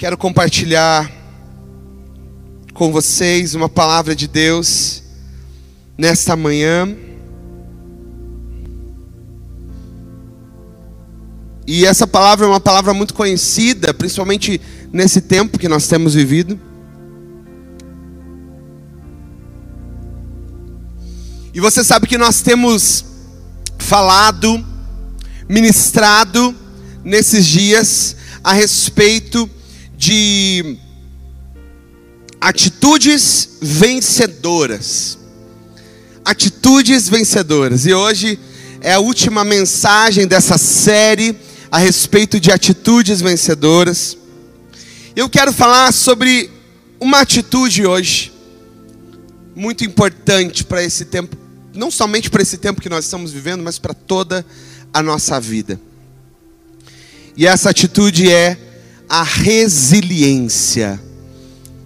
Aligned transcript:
Quero 0.00 0.16
compartilhar 0.16 1.12
com 2.72 2.90
vocês 2.90 3.54
uma 3.54 3.68
palavra 3.68 4.16
de 4.16 4.26
Deus 4.26 5.02
nesta 5.98 6.34
manhã. 6.34 6.96
E 11.66 11.84
essa 11.84 12.06
palavra 12.06 12.46
é 12.46 12.48
uma 12.48 12.58
palavra 12.58 12.94
muito 12.94 13.12
conhecida, 13.12 13.92
principalmente 13.92 14.58
nesse 14.90 15.20
tempo 15.20 15.58
que 15.58 15.68
nós 15.68 15.86
temos 15.86 16.14
vivido. 16.14 16.58
E 21.52 21.60
você 21.60 21.84
sabe 21.84 22.06
que 22.06 22.16
nós 22.16 22.40
temos 22.40 23.04
falado, 23.78 24.64
ministrado 25.46 26.54
nesses 27.04 27.44
dias 27.44 28.16
a 28.42 28.54
respeito 28.54 29.59
de 30.00 30.78
atitudes 32.40 33.58
vencedoras. 33.60 35.18
Atitudes 36.24 37.06
vencedoras. 37.06 37.84
E 37.84 37.92
hoje 37.92 38.38
é 38.80 38.94
a 38.94 38.98
última 38.98 39.44
mensagem 39.44 40.26
dessa 40.26 40.56
série 40.56 41.36
a 41.70 41.76
respeito 41.76 42.40
de 42.40 42.50
atitudes 42.50 43.20
vencedoras. 43.20 44.16
Eu 45.14 45.28
quero 45.28 45.52
falar 45.52 45.92
sobre 45.92 46.50
uma 46.98 47.20
atitude 47.20 47.84
hoje 47.84 48.32
muito 49.54 49.84
importante 49.84 50.64
para 50.64 50.82
esse 50.82 51.04
tempo, 51.04 51.36
não 51.74 51.90
somente 51.90 52.30
para 52.30 52.40
esse 52.40 52.56
tempo 52.56 52.80
que 52.80 52.88
nós 52.88 53.04
estamos 53.04 53.32
vivendo, 53.32 53.62
mas 53.62 53.78
para 53.78 53.92
toda 53.92 54.46
a 54.94 55.02
nossa 55.02 55.38
vida. 55.38 55.78
E 57.36 57.46
essa 57.46 57.68
atitude 57.68 58.32
é 58.32 58.69
a 59.10 59.24
resiliência. 59.24 61.02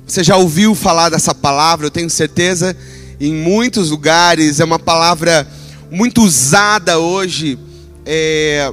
Você 0.06 0.22
já 0.22 0.36
ouviu 0.36 0.74
falar 0.74 1.08
dessa 1.08 1.34
palavra? 1.34 1.86
Eu 1.86 1.90
tenho 1.90 2.10
certeza, 2.10 2.76
em 3.18 3.32
muitos 3.32 3.88
lugares 3.88 4.60
é 4.60 4.64
uma 4.64 4.78
palavra 4.78 5.48
muito 5.90 6.22
usada 6.22 6.98
hoje 6.98 7.58
é, 8.04 8.70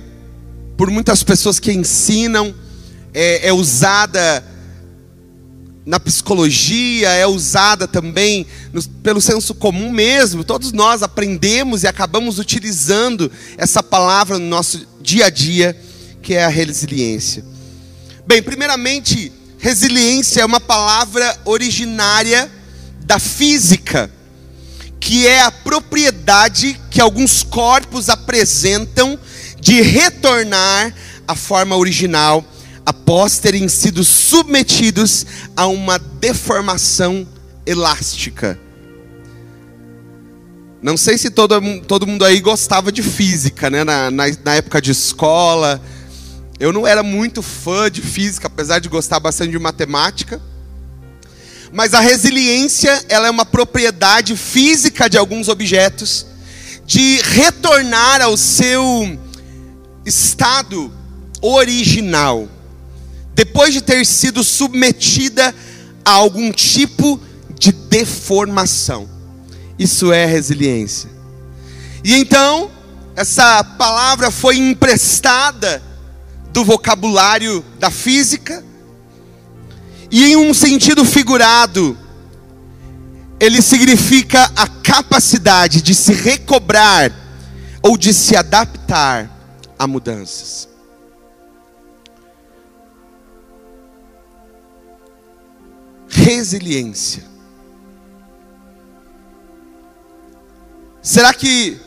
por 0.76 0.92
muitas 0.92 1.24
pessoas 1.24 1.60
que 1.60 1.72
ensinam, 1.72 2.54
é, 3.14 3.48
é 3.48 3.54
usada 3.54 4.44
na 5.86 6.00
psicologia, 6.00 7.10
é 7.10 7.26
usada 7.26 7.88
também 7.88 8.46
no, 8.74 8.84
pelo 9.02 9.22
senso 9.22 9.56
comum 9.56 9.92
mesmo. 9.92 10.44
Todos 10.44 10.74
nós 10.74 11.02
aprendemos 11.02 11.84
e 11.84 11.88
acabamos 11.88 12.38
utilizando 12.38 13.32
essa 13.58 13.82
palavra 13.82 14.38
no 14.38 14.46
nosso 14.46 14.86
dia 15.02 15.28
a 15.28 15.30
dia, 15.30 15.80
que 16.22 16.34
é 16.34 16.44
a 16.44 16.50
resiliência. 16.50 17.51
Bem, 18.26 18.42
primeiramente, 18.42 19.32
resiliência 19.58 20.42
é 20.42 20.46
uma 20.46 20.60
palavra 20.60 21.40
originária 21.44 22.50
da 23.04 23.18
física, 23.20 24.12
que 25.00 25.28
é 25.28 25.42
a 25.42 25.52
propriedade 25.52 26.80
que 26.92 27.02
alguns 27.02 27.42
corpos 27.42 28.10
apresentam 28.10 29.20
de 29.60 29.82
retornar 29.82 30.94
à 31.28 31.36
forma 31.36 31.76
original 31.76 32.46
após 32.86 33.40
terem 33.40 33.68
sido 33.68 34.04
submetidos 34.04 35.26
a 35.56 35.66
uma 35.66 35.98
deformação 35.98 37.28
elástica. 37.66 38.60
Não 40.82 40.98
sei 40.98 41.18
se 41.18 41.30
todo, 41.30 41.60
todo 41.88 42.08
mundo 42.08 42.24
aí 42.26 42.40
gostava 42.40 42.92
de 42.92 43.04
física, 43.04 43.70
né? 43.70 43.84
Na, 43.84 44.10
na, 44.10 44.26
na 44.44 44.56
época 44.56 44.82
de 44.82 44.92
escola 44.92 45.82
eu 46.62 46.72
não 46.72 46.86
era 46.86 47.02
muito 47.02 47.42
fã 47.42 47.90
de 47.90 48.04
física, 48.04 48.46
apesar 48.46 48.78
de 48.78 48.88
gostar 48.88 49.20
bastante 49.20 49.50
de 49.50 49.58
matemática. 49.58 50.40
Mas 51.74 51.96
a 51.96 52.00
resiliência, 52.00 53.04
ela 53.10 53.26
é 53.26 53.32
uma 53.32 53.48
propriedade 53.48 54.38
física 54.38 55.10
de 55.10 55.18
alguns 55.18 55.48
objetos 55.48 56.28
de 56.86 57.20
retornar 57.24 58.22
ao 58.22 58.38
seu 58.38 59.20
estado 60.06 60.94
original, 61.42 62.48
depois 63.34 63.74
de 63.74 63.82
ter 63.82 64.06
sido 64.06 64.44
submetida 64.44 65.56
a 66.06 66.12
algum 66.12 66.52
tipo 66.52 67.20
de 67.58 67.72
deformação. 67.72 69.10
Isso 69.80 70.14
é 70.14 70.28
resiliência. 70.28 71.10
E 72.04 72.14
então, 72.14 72.70
essa 73.16 73.64
palavra 73.64 74.30
foi 74.30 74.58
emprestada 74.58 75.90
do 76.52 76.66
vocabulário 76.66 77.64
da 77.80 77.90
física, 77.90 78.64
e 80.10 80.26
em 80.26 80.36
um 80.36 80.54
sentido 80.54 81.06
figurado, 81.06 81.98
ele 83.40 83.62
significa 83.62 84.52
a 84.56 84.68
capacidade 84.68 85.82
de 85.82 85.96
se 85.96 86.14
recobrar 86.14 87.12
ou 87.82 87.98
de 87.98 88.14
se 88.14 88.36
adaptar 88.36 89.30
a 89.80 89.88
mudanças. 89.88 90.68
Resiliência. 96.10 97.24
Será 101.02 101.34
que 101.34 101.80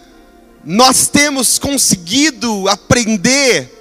nós 0.65 1.07
temos 1.09 1.59
conseguido 1.59 2.69
aprender 2.69 3.74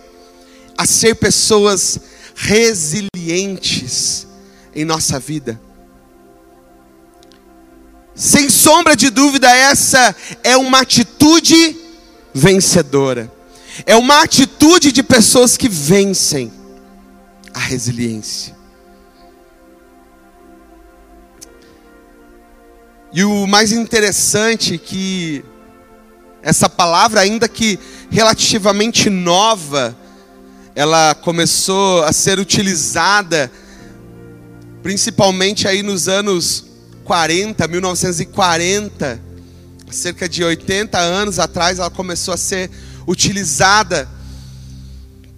a 0.77 0.85
ser 0.85 1.15
pessoas 1.15 1.99
resilientes 2.35 4.27
em 4.75 4.83
nossa 4.85 5.19
vida. 5.19 5.59
Sem 8.15 8.49
sombra 8.49 8.95
de 8.95 9.09
dúvida, 9.09 9.49
essa 9.49 10.15
é 10.43 10.55
uma 10.55 10.79
atitude 10.79 11.77
vencedora. 12.33 13.31
É 13.85 13.95
uma 13.95 14.21
atitude 14.21 14.91
de 14.91 15.01
pessoas 15.01 15.57
que 15.57 15.67
vencem 15.67 16.51
a 17.53 17.59
resiliência. 17.59 18.55
E 23.11 23.23
o 23.23 23.45
mais 23.47 23.71
interessante 23.71 24.75
é 24.75 24.77
que 24.77 25.45
essa 26.41 26.67
palavra, 26.67 27.21
ainda 27.21 27.47
que 27.47 27.79
relativamente 28.09 29.09
nova, 29.09 29.95
ela 30.75 31.15
começou 31.15 32.03
a 32.03 32.11
ser 32.11 32.39
utilizada 32.39 33.51
principalmente 34.83 35.65
aí 35.65 35.81
nos 35.81 36.09
anos 36.09 36.65
40, 37.05 37.65
1940, 37.69 39.19
cerca 39.89 40.27
de 40.27 40.43
80 40.43 40.99
anos 40.99 41.39
atrás 41.39 41.79
ela 41.79 41.89
começou 41.89 42.33
a 42.33 42.37
ser 42.37 42.69
utilizada. 43.07 44.07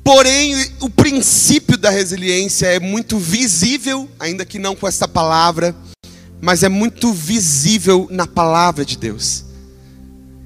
Porém, 0.03 0.55
o 0.81 0.89
princípio 0.89 1.77
da 1.77 1.89
resiliência 1.89 2.67
é 2.67 2.79
muito 2.79 3.19
visível, 3.19 4.09
ainda 4.19 4.45
que 4.45 4.57
não 4.57 4.75
com 4.75 4.87
essa 4.87 5.07
palavra, 5.07 5.75
mas 6.41 6.63
é 6.63 6.69
muito 6.69 7.13
visível 7.13 8.07
na 8.09 8.25
palavra 8.25 8.83
de 8.83 8.97
Deus. 8.97 9.44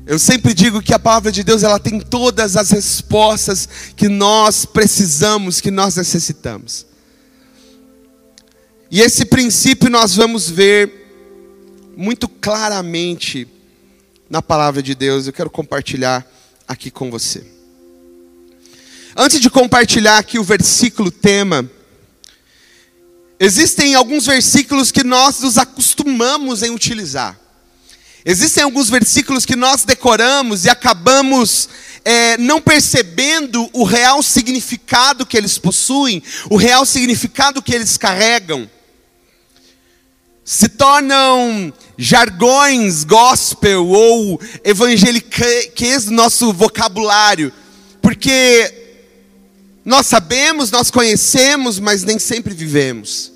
Eu 0.09 0.17
sempre 0.17 0.55
digo 0.55 0.81
que 0.81 0.91
a 0.91 0.97
palavra 0.97 1.31
de 1.31 1.43
Deus 1.43 1.61
ela 1.61 1.77
tem 1.77 1.99
todas 1.99 2.57
as 2.57 2.71
respostas 2.71 3.69
que 3.95 4.09
nós 4.09 4.65
precisamos, 4.65 5.61
que 5.61 5.69
nós 5.69 5.97
necessitamos. 5.97 6.83
E 8.89 9.01
esse 9.01 9.23
princípio 9.23 9.87
nós 9.87 10.15
vamos 10.15 10.49
ver 10.49 11.91
muito 11.95 12.27
claramente 12.27 13.47
na 14.27 14.41
palavra 14.41 14.81
de 14.81 14.95
Deus. 14.95 15.27
Eu 15.27 15.33
quero 15.33 15.51
compartilhar 15.51 16.25
aqui 16.67 16.89
com 16.89 17.11
você. 17.11 17.45
Antes 19.15 19.39
de 19.39 19.47
compartilhar 19.47 20.17
aqui 20.17 20.39
o 20.39 20.43
versículo 20.43 21.11
tema, 21.11 21.69
existem 23.39 23.93
alguns 23.93 24.25
versículos 24.25 24.89
que 24.89 25.03
nós 25.03 25.39
nos 25.41 25.59
acostumamos 25.59 26.63
em 26.63 26.71
utilizar. 26.71 27.39
Existem 28.25 28.63
alguns 28.63 28.89
versículos 28.89 29.45
que 29.45 29.55
nós 29.55 29.83
decoramos 29.83 30.65
e 30.65 30.69
acabamos 30.69 31.69
é, 32.03 32.37
não 32.37 32.61
percebendo 32.61 33.69
o 33.73 33.83
real 33.83 34.21
significado 34.21 35.25
que 35.25 35.37
eles 35.37 35.57
possuem, 35.57 36.21
o 36.49 36.57
real 36.57 36.85
significado 36.85 37.61
que 37.61 37.73
eles 37.73 37.97
carregam. 37.97 38.69
Se 40.43 40.67
tornam 40.67 41.71
jargões 41.97 43.03
gospel 43.03 43.85
ou 43.87 44.41
evangeliques 44.63 46.05
do 46.05 46.11
nosso 46.11 46.51
vocabulário, 46.51 47.53
porque 48.01 48.73
nós 49.85 50.07
sabemos, 50.07 50.71
nós 50.71 50.89
conhecemos, 50.89 51.79
mas 51.79 52.03
nem 52.03 52.17
sempre 52.17 52.53
vivemos. 52.53 53.31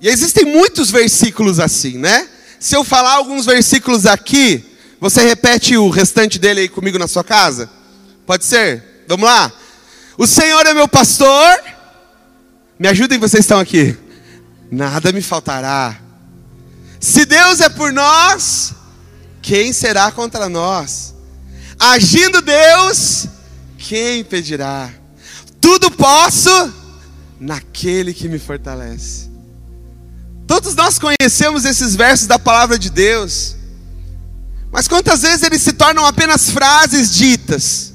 E 0.00 0.08
existem 0.08 0.46
muitos 0.46 0.90
versículos 0.90 1.60
assim, 1.60 1.98
né? 1.98 2.26
Se 2.60 2.76
eu 2.76 2.84
falar 2.84 3.14
alguns 3.14 3.46
versículos 3.46 4.04
aqui, 4.04 4.62
você 5.00 5.22
repete 5.22 5.78
o 5.78 5.88
restante 5.88 6.38
dele 6.38 6.60
aí 6.60 6.68
comigo 6.68 6.98
na 6.98 7.08
sua 7.08 7.24
casa? 7.24 7.70
Pode 8.26 8.44
ser? 8.44 9.04
Vamos 9.08 9.24
lá? 9.24 9.50
O 10.18 10.26
Senhor 10.26 10.66
é 10.66 10.74
meu 10.74 10.86
pastor 10.86 11.58
Me 12.78 12.86
ajudem, 12.86 13.18
vocês 13.18 13.44
estão 13.44 13.58
aqui. 13.58 13.96
Nada 14.70 15.10
me 15.10 15.22
faltará. 15.22 15.98
Se 17.00 17.24
Deus 17.24 17.60
é 17.60 17.70
por 17.70 17.92
nós, 17.92 18.74
quem 19.40 19.72
será 19.72 20.12
contra 20.12 20.48
nós? 20.48 21.14
Agindo 21.78 22.42
Deus, 22.42 23.26
quem 23.78 24.20
impedirá? 24.20 24.90
Tudo 25.60 25.90
posso 25.90 26.50
naquele 27.38 28.12
que 28.12 28.28
me 28.28 28.38
fortalece. 28.38 29.29
Todos 30.50 30.74
nós 30.74 30.98
conhecemos 30.98 31.64
esses 31.64 31.94
versos 31.94 32.26
da 32.26 32.36
palavra 32.36 32.76
de 32.76 32.90
Deus, 32.90 33.54
mas 34.72 34.88
quantas 34.88 35.22
vezes 35.22 35.44
eles 35.44 35.62
se 35.62 35.72
tornam 35.72 36.04
apenas 36.04 36.50
frases 36.50 37.14
ditas? 37.14 37.92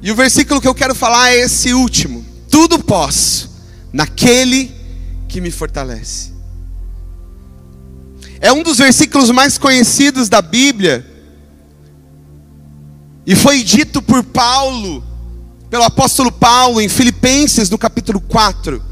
E 0.00 0.10
o 0.10 0.14
versículo 0.14 0.58
que 0.58 0.66
eu 0.66 0.74
quero 0.74 0.94
falar 0.94 1.32
é 1.32 1.40
esse 1.40 1.74
último: 1.74 2.24
Tudo 2.50 2.78
posso 2.78 3.50
naquele 3.92 4.74
que 5.28 5.38
me 5.38 5.50
fortalece. 5.50 6.32
É 8.40 8.50
um 8.50 8.62
dos 8.62 8.78
versículos 8.78 9.30
mais 9.30 9.58
conhecidos 9.58 10.30
da 10.30 10.40
Bíblia. 10.40 11.06
E 13.26 13.36
foi 13.36 13.62
dito 13.62 14.00
por 14.00 14.24
Paulo, 14.24 15.04
pelo 15.68 15.84
apóstolo 15.84 16.32
Paulo, 16.32 16.80
em 16.80 16.88
Filipenses, 16.88 17.68
no 17.68 17.76
capítulo 17.76 18.18
4. 18.18 18.88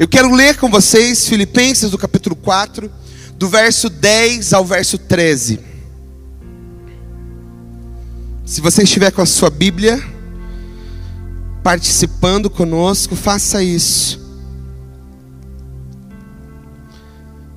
Eu 0.00 0.08
quero 0.08 0.34
ler 0.34 0.56
com 0.56 0.70
vocês 0.70 1.28
Filipenses, 1.28 1.92
no 1.92 1.98
capítulo 1.98 2.34
4, 2.34 2.90
do 3.36 3.50
verso 3.50 3.90
10 3.90 4.54
ao 4.54 4.64
verso 4.64 4.96
13. 4.96 5.60
Se 8.46 8.62
você 8.62 8.82
estiver 8.84 9.10
com 9.10 9.20
a 9.20 9.26
sua 9.26 9.50
Bíblia, 9.50 10.02
participando 11.62 12.48
conosco, 12.48 13.14
faça 13.14 13.62
isso. 13.62 14.18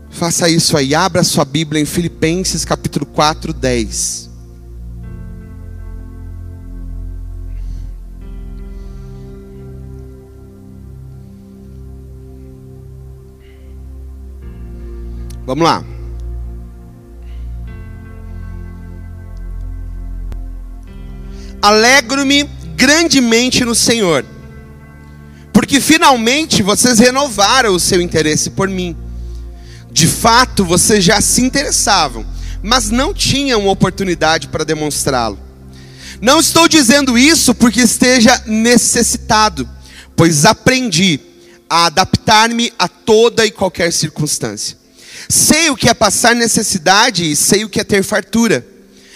Faça 0.09 0.49
isso 0.49 0.75
aí, 0.75 0.93
abra 0.93 1.23
sua 1.23 1.45
Bíblia 1.45 1.81
em 1.81 1.85
Filipenses 1.85 2.65
capítulo 2.65 3.05
4, 3.05 3.53
10. 3.53 4.32
Vamos 15.45 15.63
lá. 15.63 15.83
Alegro-me 21.61 22.43
grandemente 22.75 23.63
no 23.63 23.73
Senhor, 23.73 24.25
porque 25.53 25.79
finalmente 25.79 26.61
vocês 26.61 26.99
renovaram 26.99 27.73
o 27.73 27.79
seu 27.79 28.01
interesse 28.01 28.49
por 28.49 28.67
mim. 28.67 28.95
De 29.89 30.07
fato, 30.07 30.65
vocês 30.65 31.03
já 31.03 31.21
se 31.21 31.41
interessavam, 31.41 32.25
mas 32.61 32.89
não 32.89 33.13
tinham 33.13 33.67
oportunidade 33.67 34.47
para 34.47 34.65
demonstrá-lo. 34.65 35.39
Não 36.21 36.39
estou 36.39 36.67
dizendo 36.67 37.17
isso 37.17 37.53
porque 37.53 37.81
esteja 37.81 38.41
necessitado, 38.45 39.67
pois 40.15 40.45
aprendi 40.45 41.19
a 41.69 41.85
adaptar-me 41.85 42.73
a 42.77 42.87
toda 42.87 43.45
e 43.45 43.51
qualquer 43.51 43.91
circunstância. 43.93 44.82
Sei 45.33 45.71
o 45.71 45.75
que 45.75 45.89
é 45.89 45.95
passar 45.95 46.35
necessidade 46.35 47.31
e 47.31 47.35
sei 47.35 47.65
o 47.65 47.69
que 47.69 47.79
é 47.79 47.83
ter 47.83 48.03
fartura. 48.03 48.63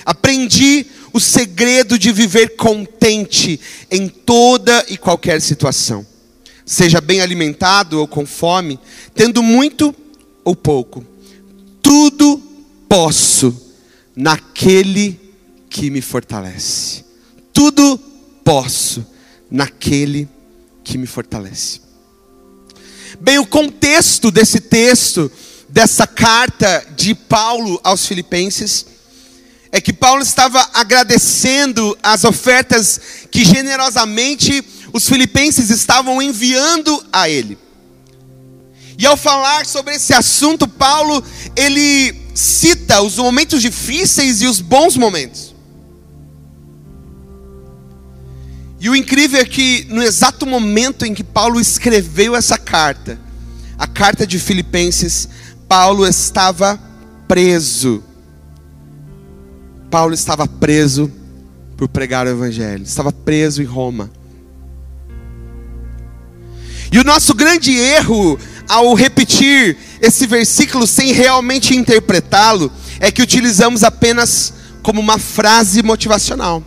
Aprendi 0.04 0.88
o 1.14 1.20
segredo 1.20 1.96
de 2.00 2.12
viver 2.12 2.56
contente 2.56 3.60
em 3.92 4.10
toda 4.10 4.84
e 4.90 4.98
qualquer 4.98 5.40
situação. 5.40 6.04
Seja 6.66 7.00
bem 7.00 7.22
alimentado 7.22 8.00
ou 8.00 8.08
com 8.08 8.26
fome, 8.26 8.80
tendo 9.14 9.44
muito 9.44 9.94
ou 10.44 10.56
pouco, 10.56 11.06
tudo 11.84 12.42
posso 12.90 13.56
naquele 14.16 15.20
que 15.70 15.92
me 15.92 16.02
fortalece. 16.02 17.06
Tudo 17.54 17.96
posso 18.44 19.06
naquele 19.52 20.28
que 20.84 20.98
me 20.98 21.06
fortalece. 21.06 21.80
Bem, 23.20 23.38
o 23.38 23.46
contexto 23.46 24.32
desse 24.32 24.60
texto, 24.60 25.32
dessa 25.78 26.08
carta 26.08 26.84
de 26.96 27.14
Paulo 27.14 27.80
aos 27.84 28.08
Filipenses, 28.08 28.84
é 29.72 29.80
que 29.80 29.94
Paulo 29.94 30.24
estava 30.24 30.72
agradecendo 30.74 31.96
as 32.02 32.24
ofertas 32.24 33.00
que 33.30 33.46
generosamente 33.46 34.66
os 34.92 35.08
filipenses 35.08 35.70
estavam 35.70 36.20
enviando 36.20 37.06
a 37.14 37.30
ele. 37.30 37.60
E 38.98 39.06
ao 39.06 39.16
falar 39.16 39.68
sobre 39.68 39.94
esse 39.94 40.16
assunto, 40.16 40.68
Paulo, 40.68 41.24
ele 41.56 42.12
cita 42.34 43.04
os 43.04 43.18
momentos 43.18 43.62
difíceis 43.62 44.42
e 44.42 44.48
os 44.48 44.60
bons 44.60 44.98
momentos. 44.98 45.54
E 48.80 48.90
o 48.90 48.96
incrível 48.96 49.40
é 49.40 49.46
que 49.46 49.86
no 49.92 50.02
exato 50.02 50.44
momento 50.44 51.06
em 51.06 51.14
que 51.14 51.24
Paulo 51.24 51.62
escreveu 51.62 52.36
essa 52.36 52.58
carta, 52.58 53.20
a 53.78 53.86
carta 53.86 54.26
de 54.26 54.40
Filipenses, 54.40 55.30
Paulo 55.68 56.08
estava 56.08 56.80
preso. 57.28 58.04
Paulo 59.90 60.14
estava 60.14 60.48
preso 60.48 61.12
por 61.76 61.88
pregar 61.88 62.26
o 62.26 62.30
evangelho, 62.30 62.84
estava 62.84 63.12
preso 63.12 63.62
em 63.62 63.66
Roma. 63.66 64.10
E 66.92 67.00
o 67.00 67.04
nosso 67.04 67.34
grande 67.34 67.76
erro 67.78 68.40
ao 68.68 68.94
repetir 68.94 69.78
esse 70.02 70.28
versículo 70.28 70.86
sem 70.86 71.12
realmente 71.14 71.76
interpretá-lo, 71.76 72.72
é 73.00 73.12
que 73.12 73.22
utilizamos 73.22 73.84
apenas 73.84 74.54
como 74.84 75.00
uma 75.00 75.18
frase 75.18 75.82
motivacional. 75.82 76.62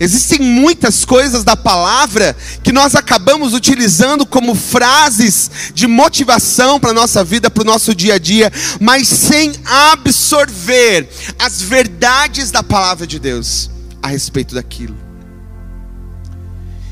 Existem 0.00 0.38
muitas 0.38 1.04
coisas 1.04 1.42
da 1.42 1.56
palavra 1.56 2.36
que 2.62 2.72
nós 2.72 2.94
acabamos 2.94 3.52
utilizando 3.52 4.24
como 4.24 4.54
frases 4.54 5.50
de 5.74 5.86
motivação 5.86 6.78
para 6.78 6.90
a 6.90 6.94
nossa 6.94 7.24
vida, 7.24 7.50
para 7.50 7.62
o 7.62 7.66
nosso 7.66 7.94
dia 7.94 8.14
a 8.14 8.18
dia, 8.18 8.52
mas 8.80 9.08
sem 9.08 9.52
absorver 9.64 11.08
as 11.38 11.60
verdades 11.60 12.50
da 12.50 12.62
palavra 12.62 13.06
de 13.06 13.18
Deus 13.18 13.70
a 14.00 14.08
respeito 14.08 14.54
daquilo. 14.54 14.96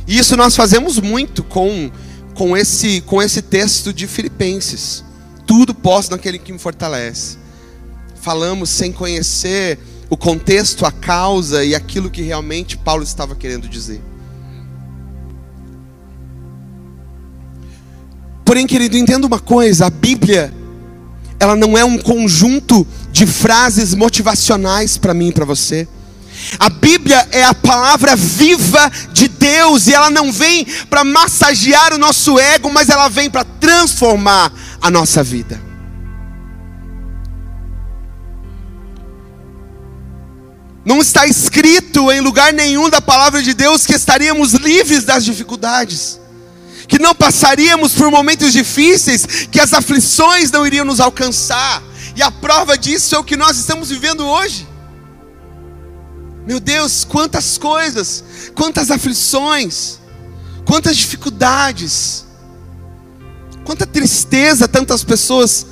E 0.07 0.19
isso 0.19 0.37
nós 0.37 0.57
fazemos 0.57 0.99
muito 0.99 1.45
com 1.45 1.91
com 2.37 2.57
esse, 2.57 3.01
com 3.01 3.21
esse 3.21 3.43
texto 3.43 3.93
de 3.93 4.07
Filipenses. 4.07 5.03
Tudo 5.47 5.75
posso 5.75 6.11
naquele 6.11 6.39
que 6.39 6.53
me 6.53 6.59
fortalece. 6.59 7.39
Falamos 8.21 8.69
sem 8.69 8.93
conhecer 8.93 9.79
o 10.09 10.17
contexto, 10.17 10.87
a 10.87 10.93
causa 10.93 11.65
e 11.65 11.75
aquilo 11.75 12.11
que 12.11 12.23
realmente 12.23 12.77
Paulo 12.77 13.03
estava 13.03 13.35
querendo 13.35 13.69
dizer. 13.69 14.01
Porém, 18.45 18.67
querido, 18.67 18.97
entenda 18.97 19.27
uma 19.27 19.41
coisa: 19.41 19.87
a 19.87 19.91
Bíblia, 19.91 20.55
ela 21.41 21.57
não 21.57 21.77
é 21.77 21.85
um 21.85 21.99
conjunto 21.99 22.87
de 23.11 23.27
frases 23.27 23.95
motivacionais 23.95 24.97
para 24.97 25.13
mim 25.13 25.29
e 25.29 25.33
para 25.33 25.45
você. 25.45 25.89
A 26.59 26.69
Bíblia 26.69 27.27
é 27.33 27.43
a 27.43 27.55
palavra 27.55 28.15
viva 28.15 28.91
de 29.13 29.27
Deus 29.27 29.87
e 29.87 29.95
ela 29.95 30.11
não 30.11 30.31
vem 30.31 30.67
para 30.89 31.03
massagear 31.03 31.95
o 31.95 31.99
nosso 31.99 32.39
ego, 32.39 32.71
mas 32.71 32.89
ela 32.89 33.09
vem 33.09 33.31
para 33.31 33.43
transformar 33.43 34.53
a 34.81 34.91
nossa 34.91 35.25
vida. 35.25 35.66
Não 40.87 41.01
está 41.01 41.27
escrito 41.27 42.13
em 42.13 42.21
lugar 42.21 42.53
nenhum 42.53 42.89
da 42.89 43.01
palavra 43.01 43.43
de 43.43 43.53
Deus 43.53 43.85
que 43.85 43.93
estaríamos 43.93 44.53
livres 44.53 45.03
das 45.03 45.25
dificuldades, 45.25 46.21
que 46.87 46.97
não 46.97 47.13
passaríamos 47.13 47.93
por 47.93 48.09
momentos 48.09 48.53
difíceis, 48.53 49.27
que 49.51 49.59
as 49.59 49.73
aflições 49.73 50.53
não 50.53 50.65
iriam 50.65 50.85
nos 50.85 51.01
alcançar, 51.01 51.83
e 52.15 52.23
a 52.23 52.31
prova 52.31 52.79
disso 52.79 53.17
é 53.17 53.19
o 53.19 53.25
que 53.25 53.37
nós 53.37 53.59
estamos 53.59 53.91
vivendo 53.91 54.25
hoje. 54.25 54.65
Meu 56.47 56.61
Deus, 56.61 57.05
quantas 57.05 57.59
coisas, 57.59 58.23
quantas 58.55 58.89
aflições, 58.89 59.99
quantas 60.65 60.97
dificuldades, 60.97 62.25
quanta 63.65 63.85
tristeza 63.85 64.69
tantas 64.69 65.03
pessoas 65.03 65.67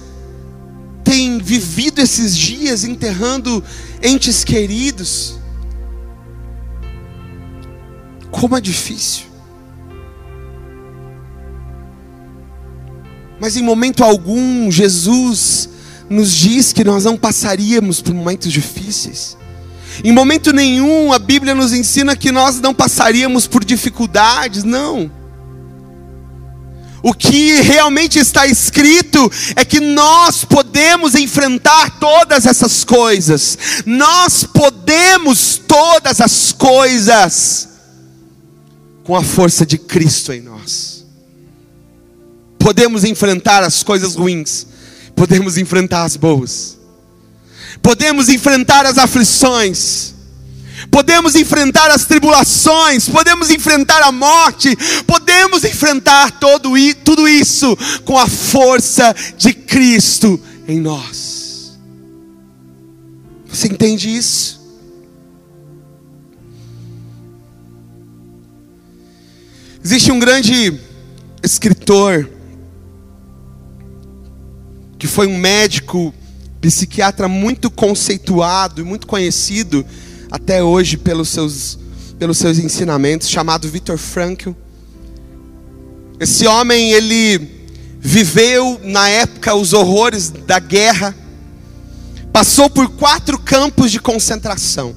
têm 1.05 1.39
vivido 1.39 2.01
esses 2.01 2.37
dias 2.37 2.83
enterrando 2.83 3.63
entes 4.05 4.45
queridos. 4.45 5.39
Como 8.31 8.57
é 8.57 8.61
difícil. 8.61 9.25
Mas 13.41 13.57
em 13.57 13.63
momento 13.63 14.05
algum, 14.05 14.71
Jesus 14.71 15.69
nos 16.09 16.31
diz 16.33 16.73
que 16.73 16.85
nós 16.85 17.05
não 17.05 17.17
passaríamos 17.17 18.03
por 18.03 18.13
momentos 18.15 18.53
difíceis. 18.53 19.37
Em 20.03 20.13
momento 20.13 20.53
nenhum 20.53 21.13
a 21.13 21.19
Bíblia 21.19 21.55
nos 21.55 21.73
ensina 21.73 22.17
que 22.17 22.31
nós 22.31 22.61
não 22.61 22.75
passaríamos 22.75 23.47
por 23.47 23.65
dificuldades, 23.65 24.65
não. 24.65 25.11
O 27.07 27.13
que 27.13 27.61
realmente 27.61 28.19
está 28.19 28.47
escrito 28.47 29.31
é 29.55 29.63
que 29.63 29.79
nós 29.79 30.43
podemos 30.43 31.15
enfrentar 31.15 31.99
todas 32.01 32.47
essas 32.47 32.83
coisas, 32.83 33.59
nós 33.85 34.45
podemos 34.45 35.61
todas 35.69 36.19
as 36.19 36.51
coisas 36.51 37.69
com 39.05 39.15
a 39.15 39.23
força 39.23 39.67
de 39.67 39.77
Cristo 39.77 40.33
em 40.33 40.41
nós. 40.41 41.05
Podemos 42.59 43.05
enfrentar 43.05 43.63
as 43.63 43.83
coisas 43.83 44.15
ruins, 44.15 44.67
podemos 45.15 45.59
enfrentar 45.59 46.05
as 46.05 46.17
boas. 46.17 46.79
Podemos 47.83 48.31
enfrentar 48.31 48.87
as 48.87 48.97
aflições, 48.97 50.14
podemos 50.91 51.35
enfrentar 51.35 51.91
as 51.91 52.05
tribulações, 52.05 53.09
podemos 53.09 53.51
enfrentar 53.51 54.03
a 54.03 54.13
morte, 54.13 54.77
podemos 55.07 55.65
enfrentar 55.65 56.33
todo, 56.39 56.71
tudo 57.05 57.29
isso 57.29 57.77
com 58.05 58.19
a 58.19 58.27
força 58.27 59.15
de 59.37 59.53
Cristo 59.53 60.41
em 60.67 60.81
nós. 60.81 61.79
Você 63.49 63.69
entende 63.69 64.09
isso? 64.15 64.61
Existe 69.85 70.11
um 70.11 70.19
grande 70.19 70.81
escritor 71.43 72.29
que 74.99 75.07
foi 75.07 75.27
um 75.27 75.37
médico 75.37 76.15
psiquiatra 76.61 77.29
muito 77.29 77.71
conceituado 77.71 78.81
e 78.81 78.85
muito 78.85 79.07
conhecido 79.07 79.85
até 80.35 80.65
hoje 80.65 80.97
pelos 80.97 81.29
seus, 81.29 81.79
pelos 82.19 82.39
seus 82.39 82.59
ensinamentos, 82.59 83.29
chamado 83.29 83.69
Viktor 83.69 83.97
Frankl. 83.97 84.51
Esse 86.19 86.45
homem, 86.45 86.91
ele 86.91 87.69
viveu 88.01 88.81
na 88.83 89.09
época 89.09 89.55
os 89.55 89.73
horrores 89.73 90.31
da 90.31 90.59
guerra, 90.59 91.15
passou 92.33 92.69
por 92.69 92.89
quatro 92.97 93.39
campos 93.39 93.93
de 93.93 94.01
concentração 94.01 94.97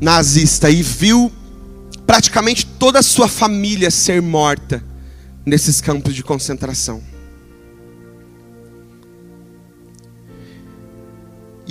nazista 0.00 0.68
e 0.68 0.82
viu 0.82 1.30
praticamente 2.04 2.66
toda 2.66 2.98
a 2.98 3.04
sua 3.04 3.28
família 3.28 3.88
ser 3.92 4.20
morta 4.20 4.82
nesses 5.46 5.80
campos 5.80 6.12
de 6.12 6.24
concentração. 6.24 7.00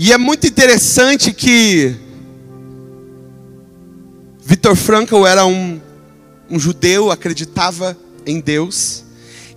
E 0.01 0.13
é 0.13 0.17
muito 0.17 0.47
interessante 0.47 1.33
que 1.33 1.93
Vitor 4.45 4.73
Frankl 4.73 5.27
era 5.27 5.45
um, 5.45 5.77
um 6.49 6.57
judeu, 6.57 7.11
acreditava 7.11 7.97
em 8.25 8.39
Deus, 8.39 9.03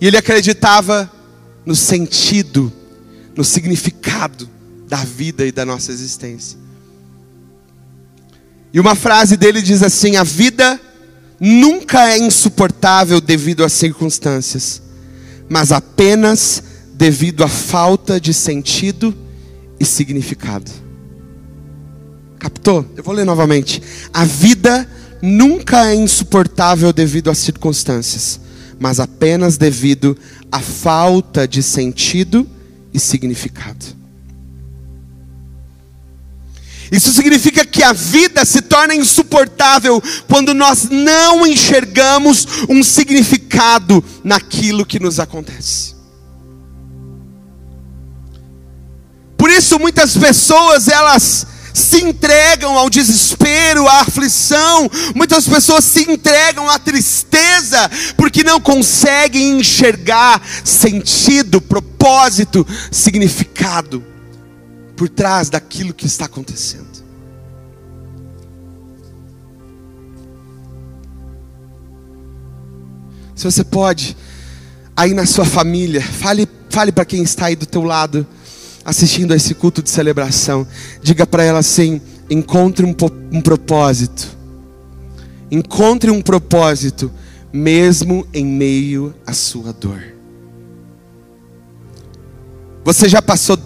e 0.01 0.05
ele 0.05 0.17
acreditava 0.17 1.09
no 1.65 1.73
sentido, 1.73 2.73
no 3.37 3.45
significado 3.45 4.49
da 4.85 4.97
vida 4.97 5.45
e 5.45 5.51
da 5.53 5.65
nossa 5.65 5.93
existência. 5.93 6.59
E 8.73 8.81
uma 8.81 8.95
frase 8.95 9.37
dele 9.37 9.61
diz 9.61 9.81
assim: 9.81 10.17
A 10.17 10.25
vida 10.25 10.77
nunca 11.39 12.09
é 12.09 12.17
insuportável 12.17 13.21
devido 13.21 13.63
às 13.63 13.71
circunstâncias, 13.71 14.81
mas 15.47 15.71
apenas 15.71 16.61
devido 16.95 17.45
à 17.45 17.47
falta 17.47 18.19
de 18.19 18.33
sentido 18.33 19.22
e 19.79 19.85
significado. 19.85 20.71
Captou? 22.39 22.85
Eu 22.95 23.03
vou 23.03 23.13
ler 23.13 23.25
novamente. 23.25 23.81
A 24.13 24.25
vida 24.25 24.87
nunca 25.21 25.89
é 25.89 25.95
insuportável 25.95 26.91
devido 26.91 27.31
às 27.31 27.37
circunstâncias, 27.37 28.39
mas 28.79 28.99
apenas 28.99 29.57
devido 29.57 30.17
à 30.51 30.59
falta 30.59 31.47
de 31.47 31.63
sentido 31.63 32.47
e 32.93 32.99
significado. 32.99 34.03
Isso 36.91 37.11
significa 37.11 37.65
que 37.65 37.81
a 37.81 37.91
vida 37.91 38.45
se 38.45 38.61
torna 38.61 38.93
insuportável 38.93 40.03
quando 40.27 40.53
nós 40.53 40.89
não 40.91 41.47
enxergamos 41.47 42.45
um 42.69 42.83
significado 42.83 44.03
naquilo 44.23 44.85
que 44.85 44.99
nos 44.99 45.19
acontece. 45.19 45.92
Isso 49.73 49.79
muitas 49.79 50.15
pessoas 50.15 50.87
elas 50.87 51.47
se 51.73 52.03
entregam 52.03 52.77
ao 52.77 52.89
desespero, 52.91 53.87
à 53.87 54.01
aflição, 54.01 54.87
muitas 55.15 55.47
pessoas 55.47 55.83
se 55.83 56.11
entregam 56.11 56.69
à 56.69 56.77
tristeza, 56.77 57.89
porque 58.15 58.43
não 58.43 58.61
conseguem 58.61 59.59
enxergar 59.59 60.39
sentido, 60.63 61.59
propósito, 61.59 62.67
significado 62.91 64.03
por 64.95 65.09
trás 65.09 65.49
daquilo 65.49 65.93
que 65.93 66.05
está 66.05 66.25
acontecendo. 66.25 66.93
Se 73.35 73.43
você 73.43 73.63
pode, 73.63 74.15
aí 74.95 75.15
na 75.15 75.25
sua 75.25 75.45
família, 75.45 76.03
fale, 76.03 76.47
fale 76.69 76.91
para 76.91 77.03
quem 77.03 77.23
está 77.23 77.47
aí 77.47 77.55
do 77.55 77.65
teu 77.65 77.81
lado 77.81 78.27
assistindo 78.83 79.33
a 79.33 79.35
esse 79.35 79.53
culto 79.53 79.81
de 79.81 79.89
celebração, 79.89 80.67
diga 81.01 81.25
para 81.25 81.43
ela 81.43 81.59
assim: 81.59 82.01
encontre 82.29 82.85
um, 82.85 82.95
um 83.31 83.41
propósito. 83.41 84.37
Encontre 85.51 86.09
um 86.09 86.21
propósito, 86.21 87.11
mesmo 87.51 88.27
em 88.33 88.45
meio 88.45 89.13
à 89.25 89.33
sua 89.33 89.71
dor. 89.71 90.01
Você 92.83 93.07
já 93.07 93.21
passou 93.21 93.57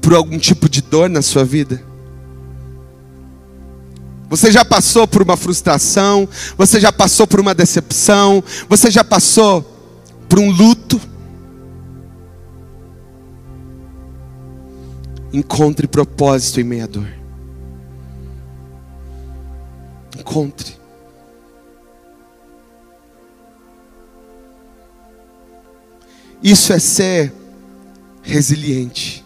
por 0.00 0.14
algum 0.14 0.38
tipo 0.38 0.68
de 0.68 0.80
dor 0.80 1.08
na 1.08 1.22
sua 1.22 1.44
vida? 1.44 1.82
Você 4.30 4.52
já 4.52 4.64
passou 4.64 5.06
por 5.06 5.22
uma 5.22 5.36
frustração? 5.36 6.28
Você 6.56 6.80
já 6.80 6.92
passou 6.92 7.26
por 7.26 7.40
uma 7.40 7.54
decepção? 7.54 8.42
Você 8.68 8.90
já 8.90 9.02
passou 9.02 9.62
por 10.28 10.38
um 10.38 10.50
luto? 10.50 11.00
Encontre 15.32 15.86
propósito 15.86 16.60
em 16.60 16.64
meia 16.64 16.86
dor. 16.86 17.08
Encontre. 20.18 20.78
Isso 26.42 26.72
é 26.72 26.78
ser 26.78 27.32
resiliente. 28.22 29.24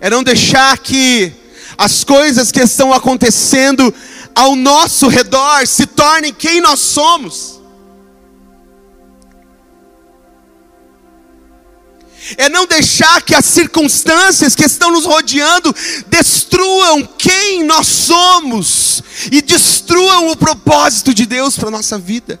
É 0.00 0.08
não 0.08 0.22
deixar 0.22 0.78
que 0.78 1.32
as 1.76 2.02
coisas 2.02 2.50
que 2.50 2.60
estão 2.60 2.92
acontecendo 2.92 3.94
ao 4.34 4.56
nosso 4.56 5.08
redor 5.08 5.66
se 5.66 5.86
tornem 5.86 6.32
quem 6.32 6.60
nós 6.60 6.80
somos. 6.80 7.57
É 12.36 12.48
não 12.48 12.66
deixar 12.66 13.22
que 13.22 13.34
as 13.34 13.44
circunstâncias 13.44 14.54
que 14.54 14.64
estão 14.64 14.90
nos 14.90 15.04
rodeando 15.04 15.74
destruam 16.08 17.06
quem 17.18 17.64
nós 17.64 17.86
somos 17.86 19.02
e 19.32 19.40
destruam 19.40 20.30
o 20.30 20.36
propósito 20.36 21.14
de 21.14 21.26
Deus 21.26 21.56
para 21.56 21.68
a 21.68 21.72
nossa 21.72 21.98
vida. 21.98 22.40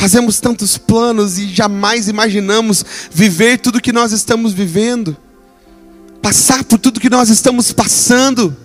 Fazemos 0.00 0.40
tantos 0.40 0.78
planos 0.78 1.38
e 1.38 1.48
jamais 1.48 2.08
imaginamos 2.08 2.82
viver 3.10 3.58
tudo 3.58 3.82
que 3.82 3.92
nós 3.92 4.12
estamos 4.12 4.54
vivendo, 4.54 5.14
passar 6.22 6.64
por 6.64 6.78
tudo 6.78 6.98
que 6.98 7.10
nós 7.10 7.28
estamos 7.28 7.70
passando. 7.70 8.56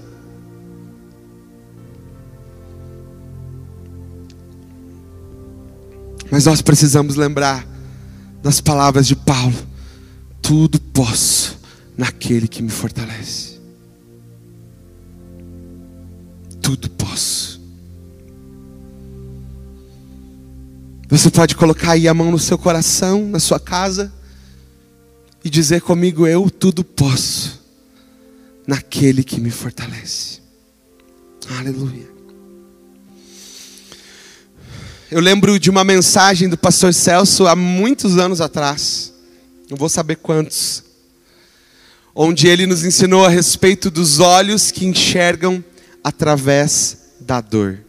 Mas 6.31 6.45
nós 6.45 6.61
precisamos 6.61 7.15
lembrar 7.15 7.67
das 8.41 8.61
palavras 8.61 9.07
de 9.07 9.15
Paulo: 9.15 9.55
tudo 10.41 10.79
posso 10.79 11.57
naquele 11.97 12.47
que 12.47 12.61
me 12.61 12.69
fortalece. 12.69 13.59
Tudo 16.61 16.89
posso. 16.91 17.61
Você 21.07 21.29
pode 21.29 21.55
colocar 21.55 21.91
aí 21.91 22.07
a 22.07 22.13
mão 22.13 22.31
no 22.31 22.39
seu 22.39 22.57
coração, 22.57 23.27
na 23.27 23.39
sua 23.39 23.59
casa, 23.59 24.11
e 25.43 25.49
dizer 25.49 25.81
comigo: 25.81 26.25
Eu 26.25 26.49
tudo 26.49 26.83
posso 26.83 27.63
naquele 28.67 29.23
que 29.23 29.39
me 29.39 29.51
fortalece. 29.51 30.41
Aleluia. 31.59 32.14
Eu 35.11 35.19
lembro 35.19 35.59
de 35.59 35.69
uma 35.69 35.83
mensagem 35.83 36.49
do 36.49 36.57
pastor 36.57 36.91
Celso 36.91 37.45
há 37.45 37.55
muitos 37.55 38.17
anos 38.17 38.41
atrás, 38.41 39.13
não 39.69 39.77
vou 39.77 39.87
saber 39.87 40.15
quantos, 40.15 40.83
onde 42.15 42.47
ele 42.47 42.65
nos 42.65 42.83
ensinou 42.83 43.23
a 43.23 43.29
respeito 43.29 43.91
dos 43.91 44.19
olhos 44.19 44.71
que 44.71 44.83
enxergam 44.83 45.63
através 46.03 46.97
da 47.19 47.39
dor. 47.39 47.79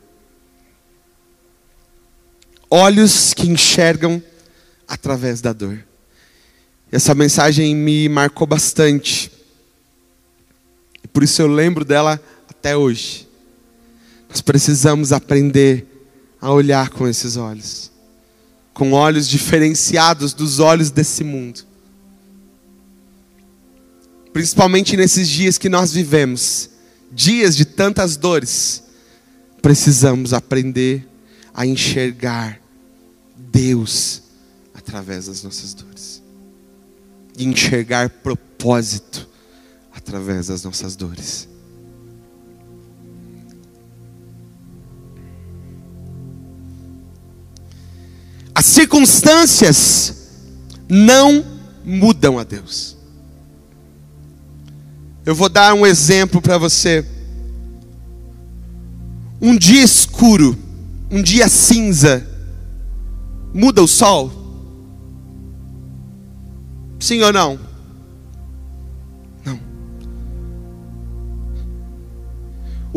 Olhos 2.69 3.33
que 3.33 3.49
enxergam 3.49 4.23
através 4.87 5.41
da 5.41 5.55
dor. 5.55 5.83
Essa 6.93 7.15
mensagem 7.15 7.75
me 7.75 8.11
marcou 8.11 8.47
bastante. 8.47 9.33
Por 11.15 11.23
isso 11.23 11.41
eu 11.41 11.47
lembro 11.47 11.83
dela 11.83 12.21
até 12.47 12.77
hoje. 12.77 13.27
Nós 14.29 14.43
precisamos 14.43 15.13
aprender 15.13 15.96
a 16.47 16.53
olhar 16.53 16.91
com 16.91 17.09
esses 17.09 17.37
olhos, 17.37 17.91
com 18.73 18.93
olhos 18.93 19.29
diferenciados 19.29 20.33
dos 20.33 20.61
olhos 20.61 20.93
desse 20.93 21.25
mundo. 21.25 21.65
Principalmente 24.33 24.97
nesses 24.97 25.29
dias 25.29 25.59
que 25.59 25.69
nós 25.69 25.93
vivemos, 25.93 26.71
dias 27.11 27.57
de 27.57 27.65
tantas 27.65 28.17
dores, 28.17 28.85
precisamos 29.61 30.33
aprender 30.33 31.09
a 31.53 31.67
enxergar 31.67 32.61
Deus 33.37 34.23
através 34.73 35.27
das 35.27 35.43
nossas 35.43 35.75
dores, 35.75 36.23
e 37.37 37.45
enxergar 37.45 38.09
propósito 38.09 39.29
através 39.93 40.47
das 40.47 40.63
nossas 40.63 40.95
dores. 40.95 41.49
As 48.57 48.65
circunstâncias 48.65 50.15
não 50.89 51.45
mudam 51.85 52.39
a 52.39 52.43
Deus. 52.43 52.97
Eu 55.27 55.35
vou 55.35 55.51
dar 55.51 55.75
um 55.75 55.85
exemplo 55.85 56.41
para 56.41 56.57
você. 56.57 57.05
Um 59.43 59.59
dia 59.59 59.83
escuro, 59.83 60.57
um 61.11 61.23
dia 61.23 61.51
cinza, 61.51 62.27
muda 63.53 63.83
o 63.83 63.87
sol? 63.87 64.33
Sim 66.99 67.21
ou 67.21 67.35
não? 67.35 67.59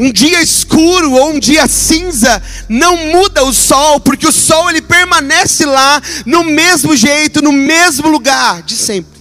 Um 0.02 0.14
dia 0.14 0.42
escuro 0.42 1.12
ou 1.12 1.32
um 1.32 1.40
dia 1.40 1.68
cinza 1.68 2.42
não 2.70 2.96
muda 3.12 3.44
o 3.44 3.54
sol, 3.54 4.00
porque 4.00 4.26
o 4.26 4.32
sol 4.32 4.70
ele 4.70 4.82
permanece 4.82 5.66
lá 5.66 6.02
no 6.26 6.42
mesmo 6.46 6.96
jeito, 6.96 7.42
no 7.42 7.52
mesmo 7.52 8.08
lugar 8.08 8.64
de 8.64 8.78
sempre. 8.78 9.20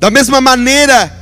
Da 0.00 0.10
mesma 0.10 0.40
maneira, 0.40 1.12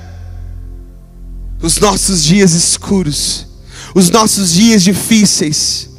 os 1.60 1.78
nossos 1.78 2.22
dias 2.22 2.52
escuros, 2.52 3.48
os 3.92 4.08
nossos 4.08 4.52
dias 4.52 4.84
difíceis, 4.84 5.90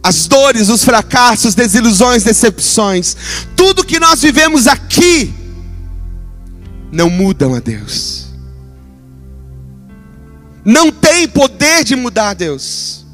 as 0.00 0.28
dores, 0.28 0.68
os 0.68 0.84
fracassos, 0.84 1.56
desilusões, 1.56 2.22
decepções, 2.22 3.16
tudo 3.56 3.84
que 3.84 3.98
nós 3.98 4.22
vivemos 4.22 4.68
aqui, 4.68 5.34
não 6.92 7.08
mudam 7.08 7.54
a 7.54 7.60
Deus. 7.60 8.26
Não 10.64 10.90
tem 10.90 11.28
poder 11.28 11.84
de 11.84 11.96
mudar 11.96 12.30
a 12.30 12.34
Deus. 12.34 13.06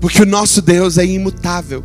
Porque 0.00 0.22
o 0.22 0.26
nosso 0.26 0.62
Deus 0.62 0.98
é 0.98 1.04
imutável. 1.04 1.84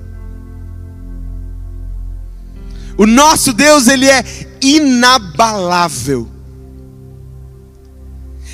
O 2.97 3.05
nosso 3.05 3.53
Deus, 3.53 3.87
ele 3.87 4.09
é 4.09 4.23
inabalável. 4.61 6.27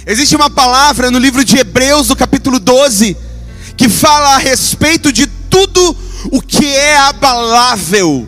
Existe 0.06 0.36
uma 0.36 0.52
palavra 0.52 1.10
no 1.10 1.18
livro 1.18 1.44
de 1.44 1.58
Hebreus, 1.58 2.10
no 2.10 2.16
capítulo 2.16 2.60
12, 2.60 3.18
que 3.76 3.90
fala 3.90 4.36
a 4.36 4.38
respeito 4.38 5.12
de 5.12 5.26
tudo 5.26 5.98
o 6.32 6.42
que 6.42 6.66
é 6.66 6.98
abalável 6.98 8.28